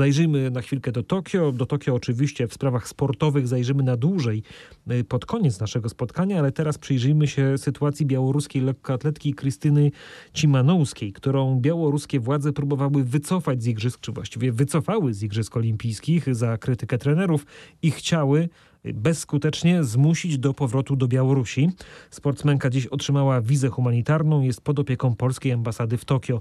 Zajrzyjmy 0.00 0.50
na 0.50 0.60
chwilkę 0.60 0.92
do 0.92 1.02
Tokio. 1.02 1.52
Do 1.52 1.66
Tokio 1.66 1.94
oczywiście 1.94 2.48
w 2.48 2.54
sprawach 2.54 2.88
sportowych 2.88 3.48
zajrzymy 3.48 3.82
na 3.82 3.96
dłużej 3.96 4.42
y, 4.90 5.04
pod 5.04 5.26
koniec 5.26 5.60
naszego 5.60 5.88
spotkania, 5.88 6.38
ale 6.38 6.52
teraz 6.52 6.78
przyjrzyjmy 6.78 7.26
się 7.26 7.58
sytuacji 7.58 8.06
białoruskiej 8.06 8.62
lekkoatletki 8.62 9.34
Krystyny 9.34 9.90
Cimanowskiej, 10.34 11.12
którą 11.12 11.60
białoruskie 11.60 12.20
władze 12.20 12.52
próbowały 12.52 13.04
wycofać 13.04 13.62
z 13.62 13.66
igrzysk, 13.66 14.00
czy 14.00 14.12
właściwie 14.12 14.52
wycofały 14.52 15.14
z 15.14 15.22
igrzysk 15.22 15.56
olimpijskich 15.56 16.34
za 16.34 16.58
krytykę 16.58 16.98
trenerów 16.98 17.46
i 17.82 17.90
chciały 17.90 18.48
bezskutecznie 18.84 19.84
zmusić 19.84 20.38
do 20.38 20.54
powrotu 20.54 20.96
do 20.96 21.08
Białorusi. 21.08 21.70
Sportsmenka 22.10 22.70
dziś 22.70 22.86
otrzymała 22.86 23.40
wizę 23.40 23.68
humanitarną, 23.68 24.42
jest 24.42 24.60
pod 24.60 24.78
opieką 24.78 25.16
polskiej 25.16 25.52
ambasady 25.52 25.96
w 25.96 26.04
Tokio. 26.04 26.40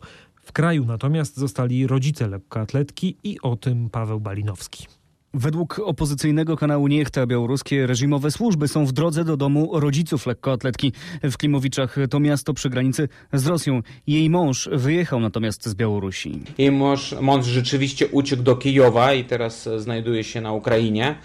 W 0.49 0.51
kraju 0.51 0.85
natomiast 0.85 1.37
zostali 1.37 1.87
rodzice 1.87 2.27
lekkoatletki 2.27 3.17
i 3.23 3.37
o 3.41 3.55
tym 3.55 3.89
Paweł 3.89 4.19
Balinowski. 4.19 4.87
Według 5.33 5.79
opozycyjnego 5.79 6.57
kanału 6.57 6.87
Niechta 6.87 7.27
białoruskie 7.27 7.87
reżimowe 7.87 8.31
służby 8.31 8.67
są 8.67 8.85
w 8.85 8.91
drodze 8.91 9.25
do 9.25 9.37
domu 9.37 9.79
rodziców 9.79 10.25
lekkoatletki. 10.25 10.93
W 11.23 11.37
Klimowiczach 11.37 11.95
to 12.09 12.19
miasto 12.19 12.53
przy 12.53 12.69
granicy 12.69 13.09
z 13.33 13.47
Rosją. 13.47 13.81
Jej 14.07 14.29
mąż 14.29 14.69
wyjechał 14.71 15.19
natomiast 15.19 15.65
z 15.65 15.75
Białorusi. 15.75 16.39
Jej 16.57 16.71
mąż, 16.71 17.15
mąż 17.21 17.45
rzeczywiście 17.45 18.07
uciekł 18.07 18.43
do 18.43 18.55
Kijowa 18.55 19.13
i 19.13 19.23
teraz 19.23 19.69
znajduje 19.77 20.23
się 20.23 20.41
na 20.41 20.53
Ukrainie, 20.53 21.15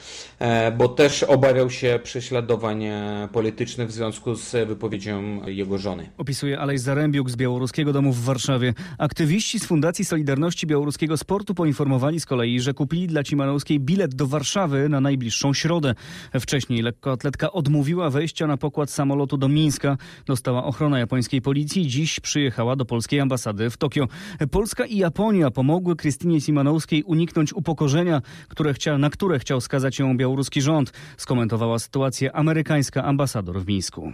bo 0.79 0.89
też 0.89 1.23
obawiał 1.23 1.71
się 1.71 2.01
prześladowań 2.03 2.85
politycznych 3.33 3.89
w 3.89 3.93
związku 3.93 4.35
z 4.35 4.69
wypowiedzią 4.69 5.47
jego 5.47 5.79
żony. 5.79 6.11
Opisuje 6.19 6.59
Alej 6.59 6.79
Zarębiuk 6.79 7.31
z 7.31 7.37
Białoruskiego 7.37 7.93
Domu 7.93 8.13
w 8.13 8.25
Warszawie. 8.25 8.75
Aktywiści 8.99 9.61
z 9.61 9.65
Fundacji 9.65 10.05
Solidarności 10.05 10.67
Białoruskiego 10.67 11.17
Sportu 11.17 11.55
poinformowali 11.55 12.21
z 12.21 12.27
kolei, 12.27 12.61
że 12.61 12.75
kupili 12.75 13.07
dla 13.07 13.23
Cimanowskiej 13.23 13.81
bilet 13.81 14.15
do 14.15 14.27
Warszawy 14.27 14.89
na 14.89 15.01
najbliższą 15.01 15.55
środę. 15.55 15.95
Wcześniej 16.41 16.83
lekkoatletka 16.83 17.53
odmówiła 17.53 18.11
wejścia 18.11 18.47
na 18.47 18.57
pokład 18.57 18.91
samolotu 18.91 19.37
do 19.37 19.49
Mińska. 19.49 19.97
Dostała 20.27 20.65
ochronę 20.65 20.99
japońskiej 20.99 21.43
policji. 21.43 21.87
Dziś 21.87 22.21
przyjechała 22.21 22.77
do 22.77 22.85
polskiej 22.85 23.21
ambasady 23.21 23.71
w 23.71 23.77
Tokio. 23.77 24.09
Polska 24.51 24.87
i 24.87 24.97
Japonia 24.97 25.51
pomogły 25.51 25.97
Krystynie 25.97 26.41
Simanowskiej 26.41 27.03
uniknąć 27.03 27.53
upokorzenia, 27.53 28.23
które 28.49 28.75
chcia, 28.75 28.99
na 28.99 29.11
które 29.11 29.39
chciał 29.39 29.61
skazać 29.61 29.99
ją 29.99 30.17
białoruski 30.17 30.24
rząd. 30.63 30.93
Skomentowała 31.17 31.79
sytuację 31.79 32.37
amerykańska 32.37 33.05
ambasador 33.05 33.61
w 33.61 33.67
Mińsku. 33.67 34.13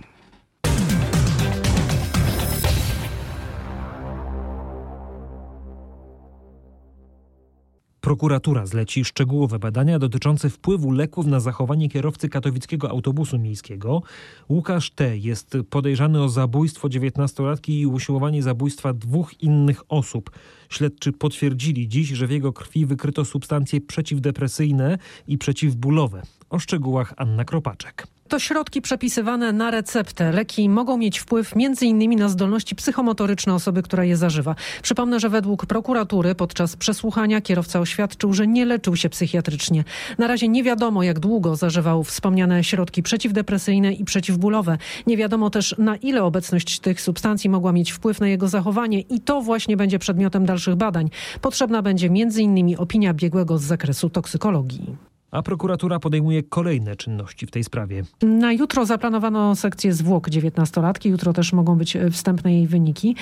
Prokuratura 8.10 8.66
zleci 8.66 9.04
szczegółowe 9.04 9.58
badania 9.58 9.98
dotyczące 9.98 10.50
wpływu 10.50 10.90
leków 10.90 11.26
na 11.26 11.40
zachowanie 11.40 11.88
kierowcy 11.88 12.28
katowickiego 12.28 12.90
autobusu 12.90 13.38
miejskiego. 13.38 14.02
Łukasz 14.48 14.90
T. 14.90 15.18
jest 15.18 15.56
podejrzany 15.70 16.22
o 16.22 16.28
zabójstwo 16.28 16.88
19-latki 16.88 17.70
i 17.70 17.86
usiłowanie 17.86 18.42
zabójstwa 18.42 18.92
dwóch 18.92 19.42
innych 19.42 19.82
osób. 19.88 20.30
Śledczy 20.68 21.12
potwierdzili 21.12 21.88
dziś, 21.88 22.08
że 22.08 22.26
w 22.26 22.30
jego 22.30 22.52
krwi 22.52 22.86
wykryto 22.86 23.24
substancje 23.24 23.80
przeciwdepresyjne 23.80 24.98
i 25.26 25.38
przeciwbólowe. 25.38 26.22
O 26.50 26.58
szczegółach 26.58 27.14
Anna 27.16 27.44
Kropaczek. 27.44 28.06
To 28.30 28.38
środki 28.38 28.82
przepisywane 28.82 29.52
na 29.52 29.70
receptę. 29.70 30.32
Leki 30.32 30.68
mogą 30.68 30.96
mieć 30.96 31.18
wpływ 31.18 31.52
m.in. 31.56 32.18
na 32.18 32.28
zdolności 32.28 32.74
psychomotoryczne 32.74 33.54
osoby, 33.54 33.82
która 33.82 34.04
je 34.04 34.16
zażywa. 34.16 34.54
Przypomnę, 34.82 35.20
że 35.20 35.28
według 35.28 35.66
prokuratury 35.66 36.34
podczas 36.34 36.76
przesłuchania 36.76 37.40
kierowca 37.40 37.80
oświadczył, 37.80 38.32
że 38.32 38.46
nie 38.46 38.66
leczył 38.66 38.96
się 38.96 39.08
psychiatrycznie. 39.08 39.84
Na 40.18 40.26
razie 40.26 40.48
nie 40.48 40.62
wiadomo, 40.62 41.02
jak 41.02 41.18
długo 41.18 41.56
zażywał 41.56 42.04
wspomniane 42.04 42.64
środki 42.64 43.02
przeciwdepresyjne 43.02 43.92
i 43.92 44.04
przeciwbólowe. 44.04 44.78
Nie 45.06 45.16
wiadomo 45.16 45.50
też, 45.50 45.74
na 45.78 45.96
ile 45.96 46.24
obecność 46.24 46.80
tych 46.80 47.00
substancji 47.00 47.50
mogła 47.50 47.72
mieć 47.72 47.92
wpływ 47.92 48.20
na 48.20 48.28
jego 48.28 48.48
zachowanie 48.48 49.00
i 49.00 49.20
to 49.20 49.42
właśnie 49.42 49.76
będzie 49.76 49.98
przedmiotem 49.98 50.46
dalszych 50.46 50.76
badań. 50.76 51.10
Potrzebna 51.40 51.82
będzie 51.82 52.06
m.in. 52.06 52.74
opinia 52.78 53.14
biegłego 53.14 53.58
z 53.58 53.62
zakresu 53.62 54.10
toksykologii 54.10 55.09
a 55.30 55.42
prokuratura 55.42 55.98
podejmuje 55.98 56.42
kolejne 56.42 56.96
czynności 56.96 57.46
w 57.46 57.50
tej 57.50 57.64
sprawie. 57.64 58.02
Na 58.22 58.52
jutro 58.52 58.86
zaplanowano 58.86 59.56
sekcję 59.56 59.92
zwłok 59.92 60.28
19-latki. 60.28 61.10
Jutro 61.10 61.32
też 61.32 61.52
mogą 61.52 61.76
być 61.76 61.96
wstępne 62.10 62.54
jej 62.54 62.66
wyniki. 62.66 63.16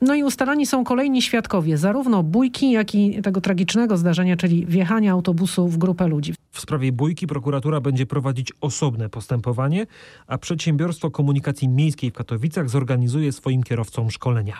No 0.00 0.14
i 0.14 0.22
ustalani 0.22 0.66
są 0.66 0.84
kolejni 0.84 1.22
świadkowie, 1.22 1.78
zarówno 1.78 2.22
bójki, 2.22 2.70
jak 2.70 2.94
i 2.94 3.22
tego 3.22 3.40
tragicznego 3.40 3.96
zdarzenia, 3.96 4.36
czyli 4.36 4.66
wjechania 4.66 5.12
autobusu 5.12 5.68
w 5.68 5.78
grupę 5.78 6.08
ludzi. 6.08 6.34
W 6.50 6.60
sprawie 6.60 6.92
bójki 6.92 7.26
prokuratura 7.26 7.80
będzie 7.80 8.06
prowadzić 8.06 8.52
osobne 8.60 9.08
postępowanie, 9.08 9.86
a 10.26 10.38
Przedsiębiorstwo 10.38 11.10
Komunikacji 11.10 11.68
Miejskiej 11.68 12.10
w 12.10 12.14
Katowicach 12.14 12.70
zorganizuje 12.70 13.32
swoim 13.32 13.62
kierowcom 13.62 14.10
szkolenia. 14.10 14.58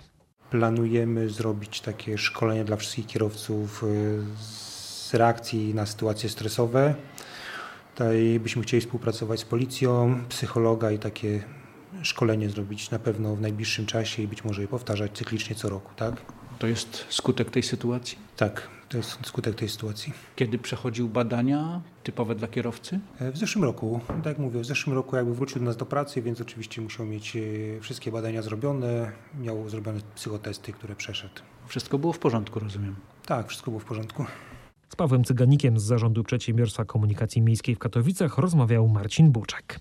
Planujemy 0.50 1.28
zrobić 1.28 1.80
takie 1.80 2.18
szkolenie 2.18 2.64
dla 2.64 2.76
wszystkich 2.76 3.06
kierowców 3.06 3.84
z 5.12 5.14
reakcji 5.14 5.74
na 5.74 5.86
sytuacje 5.86 6.28
stresowe. 6.28 6.94
Tutaj 7.90 8.40
byśmy 8.40 8.62
chcieli 8.62 8.80
współpracować 8.80 9.40
z 9.40 9.44
policją, 9.44 10.20
psychologa 10.28 10.90
i 10.90 10.98
takie 10.98 11.42
szkolenie 12.02 12.50
zrobić 12.50 12.90
na 12.90 12.98
pewno 12.98 13.36
w 13.36 13.40
najbliższym 13.40 13.86
czasie 13.86 14.22
i 14.22 14.28
być 14.28 14.44
może 14.44 14.62
je 14.62 14.68
powtarzać 14.68 15.12
cyklicznie 15.12 15.56
co 15.56 15.68
roku, 15.68 15.90
tak? 15.96 16.22
To 16.58 16.66
jest 16.66 17.06
skutek 17.08 17.50
tej 17.50 17.62
sytuacji? 17.62 18.18
Tak, 18.36 18.68
to 18.88 18.96
jest 18.96 19.18
skutek 19.26 19.54
tej 19.54 19.68
sytuacji. 19.68 20.12
Kiedy 20.36 20.58
przechodził 20.58 21.08
badania 21.08 21.80
typowe 22.02 22.34
dla 22.34 22.48
kierowcy? 22.48 23.00
W 23.20 23.38
zeszłym 23.38 23.64
roku, 23.64 24.00
tak 24.06 24.26
jak 24.26 24.38
mówię, 24.38 24.60
w 24.60 24.66
zeszłym 24.66 24.96
roku 24.96 25.16
jakby 25.16 25.34
wrócił 25.34 25.58
do 25.58 25.64
nas 25.64 25.76
do 25.76 25.86
pracy, 25.86 26.22
więc 26.22 26.40
oczywiście 26.40 26.80
musiał 26.80 27.06
mieć 27.06 27.36
e, 27.36 27.40
wszystkie 27.80 28.12
badania 28.12 28.42
zrobione, 28.42 29.12
miał 29.40 29.68
zrobione 29.68 30.00
psychotesty, 30.14 30.72
które 30.72 30.96
przeszedł. 30.96 31.34
Wszystko 31.66 31.98
było 31.98 32.12
w 32.12 32.18
porządku, 32.18 32.60
rozumiem? 32.60 32.96
Tak, 33.26 33.48
wszystko 33.48 33.70
było 33.70 33.80
w 33.80 33.84
porządku. 33.84 34.24
Z 34.92 34.96
Pawłem 34.96 35.24
Cyganikiem 35.24 35.78
z 35.78 35.82
Zarządu 35.82 36.24
Przedsiębiorstwa 36.24 36.84
Komunikacji 36.84 37.42
Miejskiej 37.42 37.74
w 37.74 37.78
Katowicach 37.78 38.38
rozmawiał 38.38 38.88
Marcin 38.88 39.32
Buczek. 39.32 39.80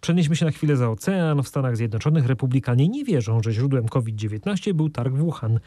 Przenieśmy 0.00 0.36
się 0.36 0.44
na 0.44 0.50
chwilę 0.50 0.76
za 0.76 0.90
ocean. 0.90 1.42
W 1.42 1.48
Stanach 1.48 1.76
Zjednoczonych 1.76 2.26
republikanie 2.26 2.88
nie 2.88 3.04
wierzą, 3.04 3.42
że 3.42 3.52
źródłem 3.52 3.88
COVID-19 3.88 4.72
był 4.72 4.88
targ 4.88 5.14
Wuhan. 5.14 5.60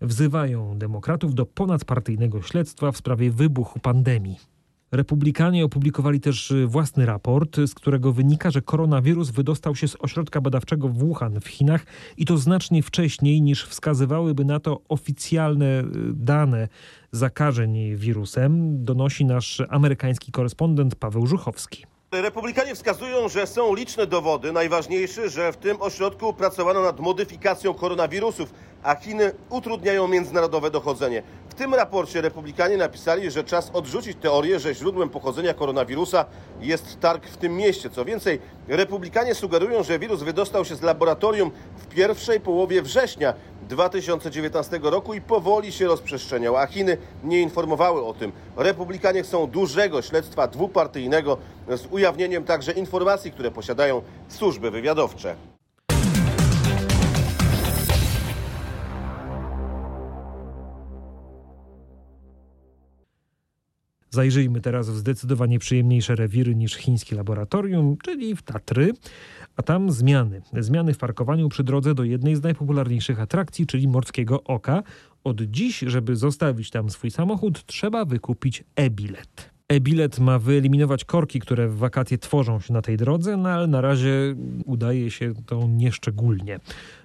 Wzywają 0.00 0.78
demokratów 0.78 1.34
do 1.34 1.46
ponadpartyjnego 1.46 2.42
śledztwa 2.42 2.92
w 2.92 2.96
sprawie 2.96 3.30
wybuchu 3.30 3.80
pandemii. 3.80 4.53
Republikanie 4.94 5.64
opublikowali 5.64 6.20
też 6.20 6.50
y, 6.50 6.66
własny 6.66 7.06
raport, 7.06 7.56
z 7.66 7.74
którego 7.74 8.12
wynika, 8.12 8.50
że 8.50 8.62
koronawirus 8.62 9.30
wydostał 9.30 9.76
się 9.76 9.88
z 9.88 9.96
ośrodka 10.00 10.40
badawczego 10.40 10.88
w 10.88 10.98
Wuhan 10.98 11.40
w 11.40 11.48
Chinach 11.48 11.86
i 12.16 12.24
to 12.24 12.38
znacznie 12.38 12.82
wcześniej 12.82 13.42
niż 13.42 13.64
wskazywałyby 13.64 14.44
na 14.44 14.60
to 14.60 14.80
oficjalne 14.88 15.80
y, 15.80 15.84
dane 16.12 16.68
zakażeń 17.12 17.96
wirusem, 17.96 18.84
donosi 18.84 19.24
nasz 19.24 19.62
amerykański 19.68 20.32
korespondent 20.32 20.94
Paweł 20.94 21.26
Żuchowski. 21.26 21.86
Republikanie 22.12 22.74
wskazują, 22.74 23.28
że 23.28 23.46
są 23.46 23.74
liczne 23.74 24.06
dowody. 24.06 24.52
Najważniejszy, 24.52 25.30
że 25.30 25.52
w 25.52 25.56
tym 25.56 25.82
ośrodku 25.82 26.34
pracowano 26.34 26.82
nad 26.82 27.00
modyfikacją 27.00 27.74
koronawirusów, 27.74 28.52
a 28.82 28.94
Chiny 28.94 29.32
utrudniają 29.50 30.08
międzynarodowe 30.08 30.70
dochodzenie. 30.70 31.22
W 31.54 31.56
tym 31.56 31.74
raporcie 31.74 32.20
republikanie 32.20 32.76
napisali, 32.76 33.30
że 33.30 33.44
czas 33.44 33.70
odrzucić 33.72 34.18
teorię, 34.20 34.60
że 34.60 34.74
źródłem 34.74 35.08
pochodzenia 35.08 35.54
koronawirusa 35.54 36.24
jest 36.60 37.00
targ 37.00 37.26
w 37.26 37.36
tym 37.36 37.56
mieście. 37.56 37.90
Co 37.90 38.04
więcej, 38.04 38.40
republikanie 38.68 39.34
sugerują, 39.34 39.82
że 39.82 39.98
wirus 39.98 40.22
wydostał 40.22 40.64
się 40.64 40.76
z 40.76 40.82
laboratorium 40.82 41.50
w 41.76 41.86
pierwszej 41.86 42.40
połowie 42.40 42.82
września 42.82 43.34
2019 43.68 44.80
roku 44.82 45.14
i 45.14 45.20
powoli 45.20 45.72
się 45.72 45.86
rozprzestrzeniał, 45.86 46.56
a 46.56 46.66
Chiny 46.66 46.96
nie 47.24 47.40
informowały 47.40 48.04
o 48.04 48.14
tym. 48.14 48.32
Republikanie 48.56 49.22
chcą 49.22 49.46
dużego 49.46 50.02
śledztwa 50.02 50.48
dwupartyjnego 50.48 51.38
z 51.68 51.86
ujawnieniem 51.86 52.44
także 52.44 52.72
informacji, 52.72 53.32
które 53.32 53.50
posiadają 53.50 54.02
służby 54.28 54.70
wywiadowcze. 54.70 55.53
Zajrzyjmy 64.14 64.60
teraz 64.60 64.90
w 64.90 64.96
zdecydowanie 64.96 65.58
przyjemniejsze 65.58 66.16
rewiry 66.16 66.54
niż 66.54 66.74
chińskie 66.74 67.16
laboratorium, 67.16 67.96
czyli 68.04 68.36
w 68.36 68.42
Tatry. 68.42 68.92
A 69.56 69.62
tam 69.62 69.90
zmiany. 69.90 70.42
Zmiany 70.58 70.94
w 70.94 70.98
parkowaniu 70.98 71.48
przy 71.48 71.64
drodze 71.64 71.94
do 71.94 72.04
jednej 72.04 72.36
z 72.36 72.42
najpopularniejszych 72.42 73.20
atrakcji, 73.20 73.66
czyli 73.66 73.88
Morskiego 73.88 74.42
Oka. 74.44 74.82
Od 75.24 75.42
dziś, 75.42 75.78
żeby 75.78 76.16
zostawić 76.16 76.70
tam 76.70 76.90
swój 76.90 77.10
samochód, 77.10 77.66
trzeba 77.66 78.04
wykupić 78.04 78.64
e-bilet. 78.76 79.50
E-bilet 79.68 80.18
ma 80.18 80.38
wyeliminować 80.38 81.04
korki, 81.04 81.40
które 81.40 81.68
w 81.68 81.76
wakacje 81.76 82.18
tworzą 82.18 82.60
się 82.60 82.72
na 82.72 82.82
tej 82.82 82.96
drodze, 82.96 83.36
no 83.36 83.48
ale 83.48 83.66
na 83.66 83.80
razie 83.80 84.34
udaje 84.64 85.10
się 85.10 85.32
to 85.46 85.68
nieszczególnie, 85.68 86.60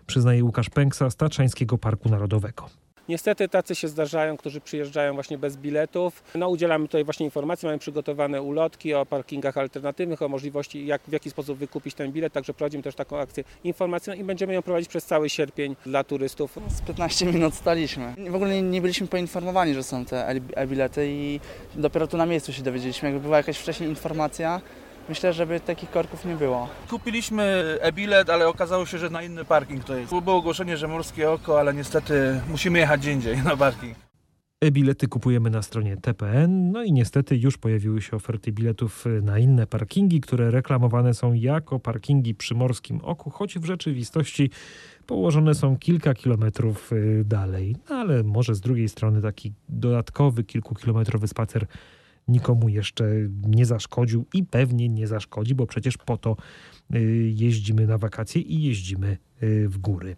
przyznaje 0.06 0.44
Łukasz 0.44 0.70
Pęksa 0.70 1.10
z 1.10 1.16
Tatrzańskiego 1.16 1.78
Parku 1.78 2.10
Narodowego. 2.10 2.70
Niestety 3.10 3.50
tacy 3.50 3.76
się 3.76 3.88
zdarzają, 3.88 4.38
którzy 4.38 4.62
przyjeżdżają 4.62 5.14
właśnie 5.14 5.38
bez 5.38 5.58
biletów. 5.58 6.24
No, 6.36 6.50
udzielamy 6.50 6.88
tutaj 6.88 7.04
właśnie 7.04 7.26
informacji, 7.26 7.66
mamy 7.66 7.80
przygotowane 7.80 8.42
ulotki 8.42 8.94
o 8.94 9.06
parkingach 9.06 9.58
alternatywnych, 9.58 10.22
o 10.22 10.30
możliwości, 10.30 10.86
jak, 10.86 11.02
w 11.08 11.12
jaki 11.12 11.30
sposób 11.30 11.58
wykupić 11.58 11.94
ten 11.94 12.12
bilet, 12.12 12.34
także 12.34 12.54
prowadzimy 12.54 12.84
też 12.84 12.96
taką 12.96 13.20
akcję 13.20 13.44
informacyjną 13.64 14.22
i 14.22 14.24
będziemy 14.24 14.54
ją 14.54 14.62
prowadzić 14.62 14.90
przez 14.90 15.06
cały 15.06 15.30
sierpień 15.30 15.76
dla 15.86 16.04
turystów. 16.04 16.60
Z 16.68 16.82
15 16.82 17.26
minut 17.26 17.54
staliśmy. 17.54 18.14
W 18.30 18.36
ogóle 18.36 18.56
nie, 18.56 18.62
nie 18.62 18.82
byliśmy 18.82 19.08
poinformowani, 19.08 19.74
że 19.74 19.84
są 19.84 20.06
te 20.06 20.28
e-bilety 20.56 21.08
i 21.10 21.40
dopiero 21.76 22.08
tu 22.08 22.18
na 22.18 22.26
miejscu 22.26 22.54
się 22.54 22.64
dowiedzieliśmy. 22.64 23.10
Jakby 23.10 23.24
była 23.24 23.38
jakaś 23.38 23.58
wcześniej 23.58 23.90
informacja, 23.90 24.62
Myślę, 25.10 25.34
żeby 25.34 25.60
takich 25.60 25.92
korków 25.92 26.26
nie 26.26 26.36
było. 26.36 26.70
Kupiliśmy 26.90 27.44
e-bilet, 27.82 28.30
ale 28.30 28.48
okazało 28.48 28.86
się, 28.86 28.98
że 28.98 29.10
na 29.10 29.24
inny 29.24 29.46
parking 29.46 29.84
to 29.84 29.98
jest. 29.98 30.14
Było 30.24 30.36
ogłoszenie, 30.36 30.78
że 30.78 30.88
Morskie 30.88 31.32
Oko, 31.32 31.60
ale 31.60 31.74
niestety 31.74 32.42
musimy 32.50 32.80
jechać 32.80 33.02
gdzie 33.02 33.12
indziej 33.12 33.38
na 33.38 33.58
parking. 33.58 33.98
E-bilety 34.62 35.08
kupujemy 35.08 35.50
na 35.50 35.62
stronie 35.62 35.98
TPN, 35.98 36.72
no 36.72 36.84
i 36.84 36.92
niestety 36.92 37.38
już 37.38 37.58
pojawiły 37.58 38.02
się 38.02 38.16
oferty 38.16 38.52
biletów 38.52 39.06
na 39.22 39.40
inne 39.40 39.68
parkingi, 39.68 40.22
które 40.22 40.52
reklamowane 40.52 41.14
są 41.14 41.34
jako 41.34 41.80
parkingi 41.80 42.36
przy 42.36 42.56
Morskim 42.56 43.00
Oku, 43.04 43.30
choć 43.30 43.60
w 43.60 43.66
rzeczywistości 43.66 44.50
położone 45.06 45.56
są 45.56 45.78
kilka 45.78 46.14
kilometrów 46.14 46.94
y, 46.94 47.24
dalej. 47.26 47.76
No 47.90 47.96
ale 47.96 48.24
może 48.24 48.56
z 48.56 48.62
drugiej 48.62 48.90
strony 48.90 49.22
taki 49.22 49.54
dodatkowy 49.70 50.44
kilkukilometrowy 50.44 51.28
spacer 51.28 51.68
nikomu 52.30 52.70
jeszcze 52.70 53.06
nie 53.48 53.66
zaszkodził 53.66 54.26
i 54.34 54.44
pewnie 54.44 54.90
nie 54.90 55.08
zaszkodzi, 55.08 55.56
bo 55.56 55.68
przecież 55.68 55.98
po 55.98 56.18
to 56.18 56.38
y, 56.96 57.32
jeździmy 57.36 57.88
na 57.88 57.98
wakacje 57.98 58.42
i 58.42 58.64
jeździmy 58.64 59.18
y, 59.44 59.70
w 59.70 59.78
góry. 59.78 60.16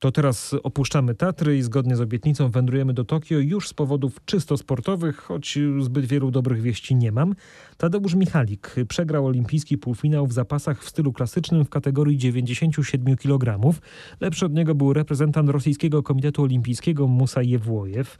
To 0.00 0.12
teraz 0.12 0.54
opuszczamy 0.62 1.14
Tatry 1.14 1.56
i 1.56 1.62
zgodnie 1.62 1.96
z 1.96 2.00
obietnicą 2.00 2.50
wędrujemy 2.50 2.94
do 2.94 3.04
Tokio 3.04 3.38
już 3.38 3.68
z 3.68 3.74
powodów 3.74 4.24
czysto 4.24 4.56
sportowych, 4.56 5.16
choć 5.16 5.58
zbyt 5.80 6.04
wielu 6.04 6.30
dobrych 6.30 6.62
wieści 6.62 6.94
nie 6.94 7.12
mam. 7.12 7.34
Tadeusz 7.76 8.14
Michalik 8.14 8.74
przegrał 8.88 9.26
olimpijski 9.26 9.78
półfinał 9.78 10.26
w 10.26 10.32
zapasach 10.32 10.82
w 10.82 10.88
stylu 10.88 11.12
klasycznym 11.12 11.64
w 11.64 11.68
kategorii 11.68 12.18
97 12.18 13.16
kg. 13.16 13.74
Lepszy 14.20 14.46
od 14.46 14.52
niego 14.52 14.74
był 14.74 14.92
reprezentant 14.92 15.50
rosyjskiego 15.50 16.02
Komitetu 16.02 16.42
Olimpijskiego 16.42 17.06
Musa 17.06 17.42
Jewłojew. 17.42 18.18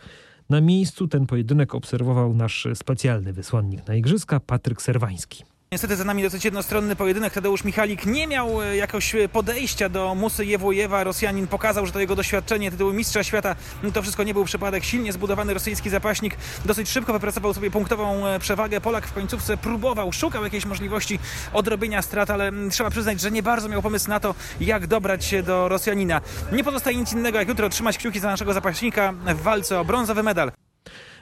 Na 0.51 0.61
miejscu 0.61 1.09
ten 1.09 1.27
pojedynek 1.27 1.75
obserwował 1.75 2.35
nasz 2.35 2.69
specjalny 2.75 3.33
wysłannik 3.33 3.87
na 3.87 3.95
igrzyska 3.95 4.41
Patryk 4.41 4.83
Serwański. 4.83 5.58
Niestety 5.73 5.97
za 5.97 6.05
nami 6.05 6.23
dosyć 6.23 6.45
jednostronny 6.45 6.97
pojedynek. 6.97 7.33
Tadeusz 7.33 7.65
Michalik 7.65 8.07
nie 8.07 8.27
miał 8.27 8.63
e, 8.63 8.77
jakoś 8.77 9.15
e, 9.15 9.29
podejścia 9.29 9.89
do 9.89 10.15
Musy 10.15 10.45
Jewłojewa. 10.45 11.05
Rosjanin 11.05 11.47
pokazał, 11.47 11.87
że 11.87 11.93
to 11.93 12.01
jego 12.01 12.17
doświadczenie 12.17 12.71
tytułu 12.71 12.93
mistrza 12.93 13.25
świata 13.25 13.57
to 13.95 14.03
wszystko 14.03 14.23
nie 14.23 14.35
był 14.35 14.45
przypadek. 14.45 14.85
Silnie 14.85 15.13
zbudowany 15.13 15.55
rosyjski 15.55 15.91
zapaśnik 15.91 16.37
dosyć 16.65 16.91
szybko 16.91 17.13
wypracował 17.13 17.55
sobie 17.55 17.71
punktową 17.71 18.27
e, 18.27 18.39
przewagę. 18.39 18.81
Polak 18.81 19.07
w 19.07 19.13
końcówce 19.13 19.57
próbował, 19.57 20.13
szukał 20.13 20.45
jakiejś 20.45 20.67
możliwości 20.67 21.19
odrobienia 21.53 22.03
strat, 22.03 22.31
ale 22.31 22.53
trzeba 22.71 22.91
przyznać, 22.91 23.21
że 23.21 23.31
nie 23.31 23.43
bardzo 23.43 23.69
miał 23.69 23.83
pomysł 23.83 24.09
na 24.09 24.21
to, 24.21 24.35
jak 24.61 24.87
dobrać 24.87 25.25
się 25.25 25.43
do 25.43 25.69
Rosjanina. 25.69 26.21
Nie 26.53 26.65
pozostaje 26.65 26.97
nic 26.97 27.13
innego, 27.13 27.39
jak 27.39 27.49
jutro 27.49 27.69
trzymać 27.69 27.99
kciuki 27.99 28.21
za 28.21 28.29
naszego 28.29 28.53
zapaśnika 28.53 29.13
w 29.13 29.43
walce 29.43 29.81
o 29.81 29.85
brązowy 29.85 30.23
medal. 30.23 30.53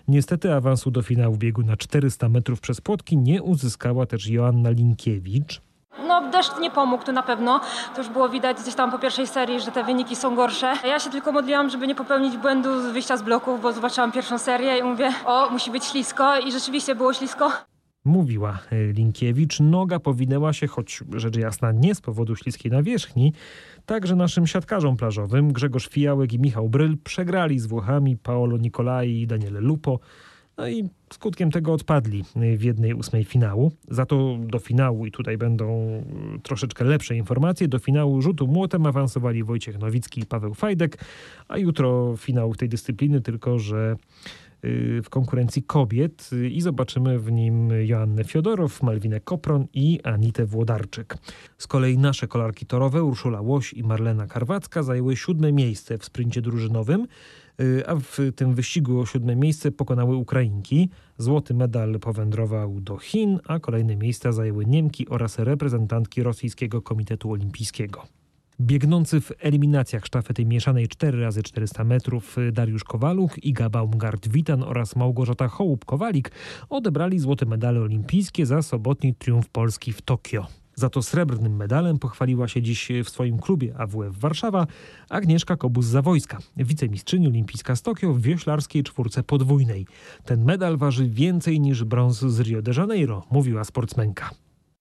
Niestety 0.09 0.53
awansu 0.55 0.91
do 0.91 1.03
finału 1.03 1.37
biegu 1.37 1.63
na 1.63 1.77
400 1.77 2.29
metrów 2.29 2.61
przez 2.61 2.81
płotki 2.81 3.17
nie 3.17 3.43
uzyskała 3.43 4.07
też 4.07 4.29
Joanna 4.29 4.71
Linkiewicz. 4.71 5.61
No 6.07 6.31
deszcz 6.31 6.59
nie 6.61 6.71
pomógł, 6.71 7.05
to 7.05 7.13
na 7.13 7.23
pewno. 7.23 7.61
To 7.95 8.01
już 8.03 8.11
było 8.11 8.29
widać 8.29 8.57
gdzieś 8.63 8.75
tam 8.75 8.91
po 8.91 8.99
pierwszej 8.99 9.27
serii, 9.27 9.61
że 9.61 9.71
te 9.71 9.85
wyniki 9.85 10.17
są 10.17 10.35
gorsze. 10.35 10.73
Ja 10.85 11.01
się 11.01 11.11
tylko 11.11 11.33
modliłam, 11.33 11.71
żeby 11.71 11.87
nie 11.87 11.95
popełnić 11.95 12.37
błędu 12.37 12.81
z 12.81 12.93
wyjścia 12.93 13.17
z 13.17 13.23
bloków, 13.23 13.63
bo 13.63 13.73
zobaczyłam 13.73 14.13
pierwszą 14.13 14.39
serię 14.39 14.79
i 14.79 14.83
mówię, 14.83 15.13
o, 15.25 15.51
musi 15.51 15.71
być 15.71 15.85
ślisko 15.85 16.39
i 16.39 16.53
rzeczywiście 16.53 16.95
było 16.95 17.13
ślisko. 17.13 17.53
Mówiła 18.07 18.59
Linkiewicz, 18.93 19.61
noga 19.61 20.01
powinęła 20.01 20.53
się, 20.53 20.67
choć 20.67 21.05
rzecz 21.15 21.37
jasna 21.37 21.73
nie 21.73 21.95
z 21.95 22.01
powodu 22.01 22.37
śliskiej 22.37 22.73
nawierzchni, 22.73 23.33
Także 23.87 24.17
naszym 24.17 24.47
siatkarzom 24.47 24.97
plażowym 24.97 25.53
Grzegorz 25.53 25.89
Fijałek 25.89 26.33
i 26.33 26.39
Michał 26.39 26.69
Bryl 26.69 26.97
przegrali 27.05 27.59
z 27.59 27.67
Włochami 27.67 28.17
Paolo 28.17 28.57
Nicolai 28.57 29.21
i 29.21 29.27
Daniele 29.27 29.61
Lupo. 29.61 30.01
No 30.59 30.69
i 30.69 30.89
skutkiem 31.13 31.51
tego 31.51 31.73
odpadli 31.73 32.25
w 32.57 32.63
jednej 32.63 32.95
ósmej 32.95 33.25
finału. 33.25 33.73
Za 33.89 34.07
to 34.07 34.37
do 34.41 34.59
finału, 34.59 35.07
i 35.07 35.13
tutaj 35.13 35.39
będą 35.39 35.89
troszeczkę 36.43 36.85
lepsze 36.85 37.17
informacje, 37.17 37.69
do 37.69 37.79
finału 37.79 38.23
rzutu 38.23 38.47
młotem 38.47 38.87
awansowali 38.87 39.45
Wojciech 39.45 39.79
Nowicki 39.79 40.21
i 40.21 40.27
Paweł 40.27 40.55
Fajdek, 40.55 40.99
a 41.49 41.59
jutro 41.59 42.15
finał 42.17 42.55
tej 42.55 42.69
dyscypliny, 42.69 43.21
tylko 43.21 43.59
że 43.59 43.97
Y, 43.97 44.46
w 45.03 45.11
konkurencji 45.11 45.63
kobiet 45.63 46.31
y, 46.33 46.49
i 46.49 46.61
zobaczymy 46.61 47.19
w 47.19 47.33
nim 47.33 47.71
Joannę 47.87 48.25
Fiodorow, 48.25 48.83
Malwinę 48.83 49.21
Kopron 49.21 49.67
i 49.75 50.01
Anitę 50.03 50.47
Włodarczyk. 50.47 51.17
Z 51.59 51.67
kolei 51.67 51.99
nasze 51.99 52.29
kolarki 52.29 52.67
torowe 52.67 53.03
Urszula 53.03 53.41
Łoś 53.41 53.73
i 53.73 53.83
Marlena 53.83 54.27
Karwacka 54.27 54.83
zajęły 54.83 55.17
siódme 55.17 55.53
miejsce 55.53 55.99
w 55.99 56.05
sprincie 56.05 56.43
drużynowym, 56.43 57.07
y, 57.61 57.87
a 57.87 57.97
w 57.97 58.19
tym 58.37 58.55
wyścigu 58.55 59.01
o 59.01 59.07
siódme 59.07 59.37
miejsce 59.37 59.73
pokonały 59.73 60.17
Ukrainki. 60.17 60.89
Złoty 61.19 61.55
medal 61.55 62.01
powędrował 62.01 62.81
do 62.81 62.97
Chin, 62.99 63.41
a 63.47 63.59
kolejne 63.59 63.97
miejsca 63.97 64.33
zajęły 64.33 64.67
Niemki 64.67 65.09
oraz 65.09 65.39
reprezentantki 65.39 66.23
Rosyjskiego 66.23 66.83
Komitetu 66.83 67.33
Olimpijskiego. 67.33 68.03
Biegnący 68.61 69.21
w 69.21 69.33
eliminacjach 69.39 70.07
sztafety 70.07 70.47
mieszanej 70.47 70.89
4x400 70.89 71.85
metrów 71.85 72.37
Dariusz 72.53 72.85
Kowaluk, 72.85 73.45
Iga 73.45 73.69
Baumgart-Witan 73.71 74.65
oraz 74.65 74.97
Małgorzata 74.97 75.49
Hołub-Kowalik 75.49 76.31
odebrali 76.69 77.19
złote 77.19 77.47
medale 77.47 77.81
olimpijskie 77.81 78.47
za 78.47 78.63
sobotni 78.63 79.15
triumf 79.15 79.49
Polski 79.49 79.93
w 79.93 80.03
Tokio. 80.03 80.47
Za 80.75 80.91
to 80.91 81.03
srebrnym 81.03 81.57
medalem 81.57 81.99
pochwaliła 81.99 82.49
się 82.49 82.63
dziś 82.63 82.89
w 83.05 83.11
swoim 83.11 83.39
klubie 83.39 83.75
AWF 83.79 84.19
Warszawa 84.19 84.67
Agnieszka 85.09 85.55
Kobus-Zawojska, 85.55 86.39
wicemistrzyni 86.57 87.27
olimpijska 87.27 87.77
z 87.77 87.83
Tokio 87.83 88.13
w 88.13 88.21
wioślarskiej 88.21 88.83
czwórce 88.83 89.23
podwójnej. 89.23 89.87
Ten 90.25 90.45
medal 90.45 90.77
waży 90.77 91.09
więcej 91.09 91.61
niż 91.61 91.85
brąz 91.85 92.19
z 92.19 92.41
Rio 92.41 92.63
de 92.63 92.73
Janeiro, 92.77 93.27
mówiła 93.31 93.65
sportsmenka. 93.65 94.31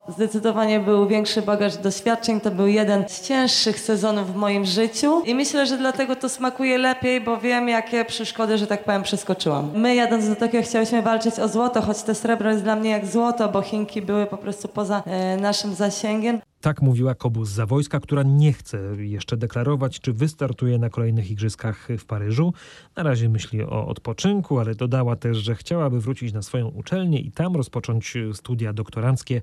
Zdecydowanie 0.08 0.80
był 0.80 1.08
większy 1.08 1.42
bagaż 1.42 1.78
doświadczeń. 1.78 2.42
To 2.42 2.52
był 2.52 2.68
jeden 2.68 3.04
z 3.08 3.22
cięższych 3.22 3.80
sezonów 3.80 4.34
w 4.34 4.36
moim 4.36 4.66
życiu 4.66 5.22
i 5.26 5.36
myślę, 5.36 5.66
że 5.66 5.78
dlatego 5.78 6.16
to 6.16 6.30
smakuje 6.30 6.78
lepiej, 6.78 7.22
bo 7.22 7.38
wiem, 7.38 7.70
jakie 7.70 8.06
przeszkody, 8.06 8.58
że 8.58 8.68
tak 8.68 8.84
powiem, 8.84 9.04
przeskoczyłam. 9.04 9.72
My 9.74 9.96
jadąc 9.96 10.30
do 10.30 10.36
Tokio 10.36 10.62
chciałyśmy 10.62 11.02
walczyć 11.02 11.40
o 11.40 11.48
złoto, 11.48 11.82
choć 11.82 12.04
to 12.04 12.16
srebro 12.16 12.52
jest 12.52 12.64
dla 12.64 12.76
mnie 12.76 12.90
jak 12.90 13.06
złoto, 13.06 13.50
bo 13.50 13.62
Chinki 13.62 14.02
były 14.02 14.26
po 14.26 14.38
prostu 14.38 14.68
poza 14.68 15.04
e, 15.06 15.38
naszym 15.38 15.76
zasięgiem. 15.76 16.42
Tak 16.66 16.82
mówiła 16.82 17.16
Kobus 17.16 17.50
za 17.50 17.66
wojska, 17.66 18.00
która 18.00 18.24
nie 18.24 18.54
chce 18.54 18.80
jeszcze 18.98 19.38
deklarować, 19.38 20.00
czy 20.00 20.14
wystartuje 20.14 20.78
na 20.78 20.90
kolejnych 20.90 21.32
igrzyskach 21.32 21.88
w 22.00 22.06
Paryżu. 22.06 22.54
Na 22.96 23.04
razie 23.04 23.30
myśli 23.30 23.64
o 23.64 23.88
odpoczynku, 23.88 24.60
ale 24.60 24.76
dodała 24.76 25.16
też, 25.16 25.38
że 25.38 25.56
chciałaby 25.56 26.02
wrócić 26.02 26.34
na 26.34 26.42
swoją 26.42 26.68
uczelnię 26.68 27.20
i 27.20 27.32
tam 27.32 27.56
rozpocząć 27.56 28.14
studia 28.34 28.74
doktoranckie 28.74 29.42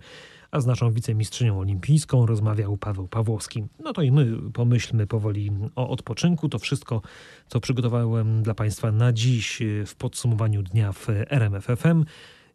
a 0.50 0.61
z 0.61 0.66
naszą 0.66 0.92
wicemistrzynią 0.92 1.61
olimpijską 1.61 2.26
rozmawiał 2.26 2.76
Paweł 2.76 3.08
Pawłowski. 3.08 3.64
No 3.85 3.92
to 3.92 4.02
i 4.02 4.12
my 4.12 4.50
pomyślmy 4.52 5.06
powoli 5.06 5.50
o 5.76 5.88
odpoczynku. 5.88 6.48
To 6.48 6.58
wszystko, 6.58 7.02
co 7.48 7.61
przygotowałem 7.61 8.42
dla 8.42 8.54
Państwa 8.54 8.92
na 8.92 9.12
dziś 9.12 9.62
w 9.87 9.94
podsumowaniu 9.94 10.62
dnia 10.62 10.92
w 10.92 11.08
RMFFM. 11.30 12.04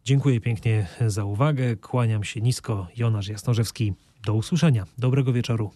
Dziękuję 0.04 0.40
pięknie 0.40 0.86
za 1.06 1.24
uwagę. 1.24 1.76
Kłaniam 1.76 2.24
się 2.24 2.40
nisko. 2.40 2.86
Jonasz 2.96 3.28
Jasnorzewski. 3.28 3.94
Do 4.24 4.34
usłyszenia. 4.34 4.84
Dobrego 4.98 5.32
wieczoru. 5.32 5.70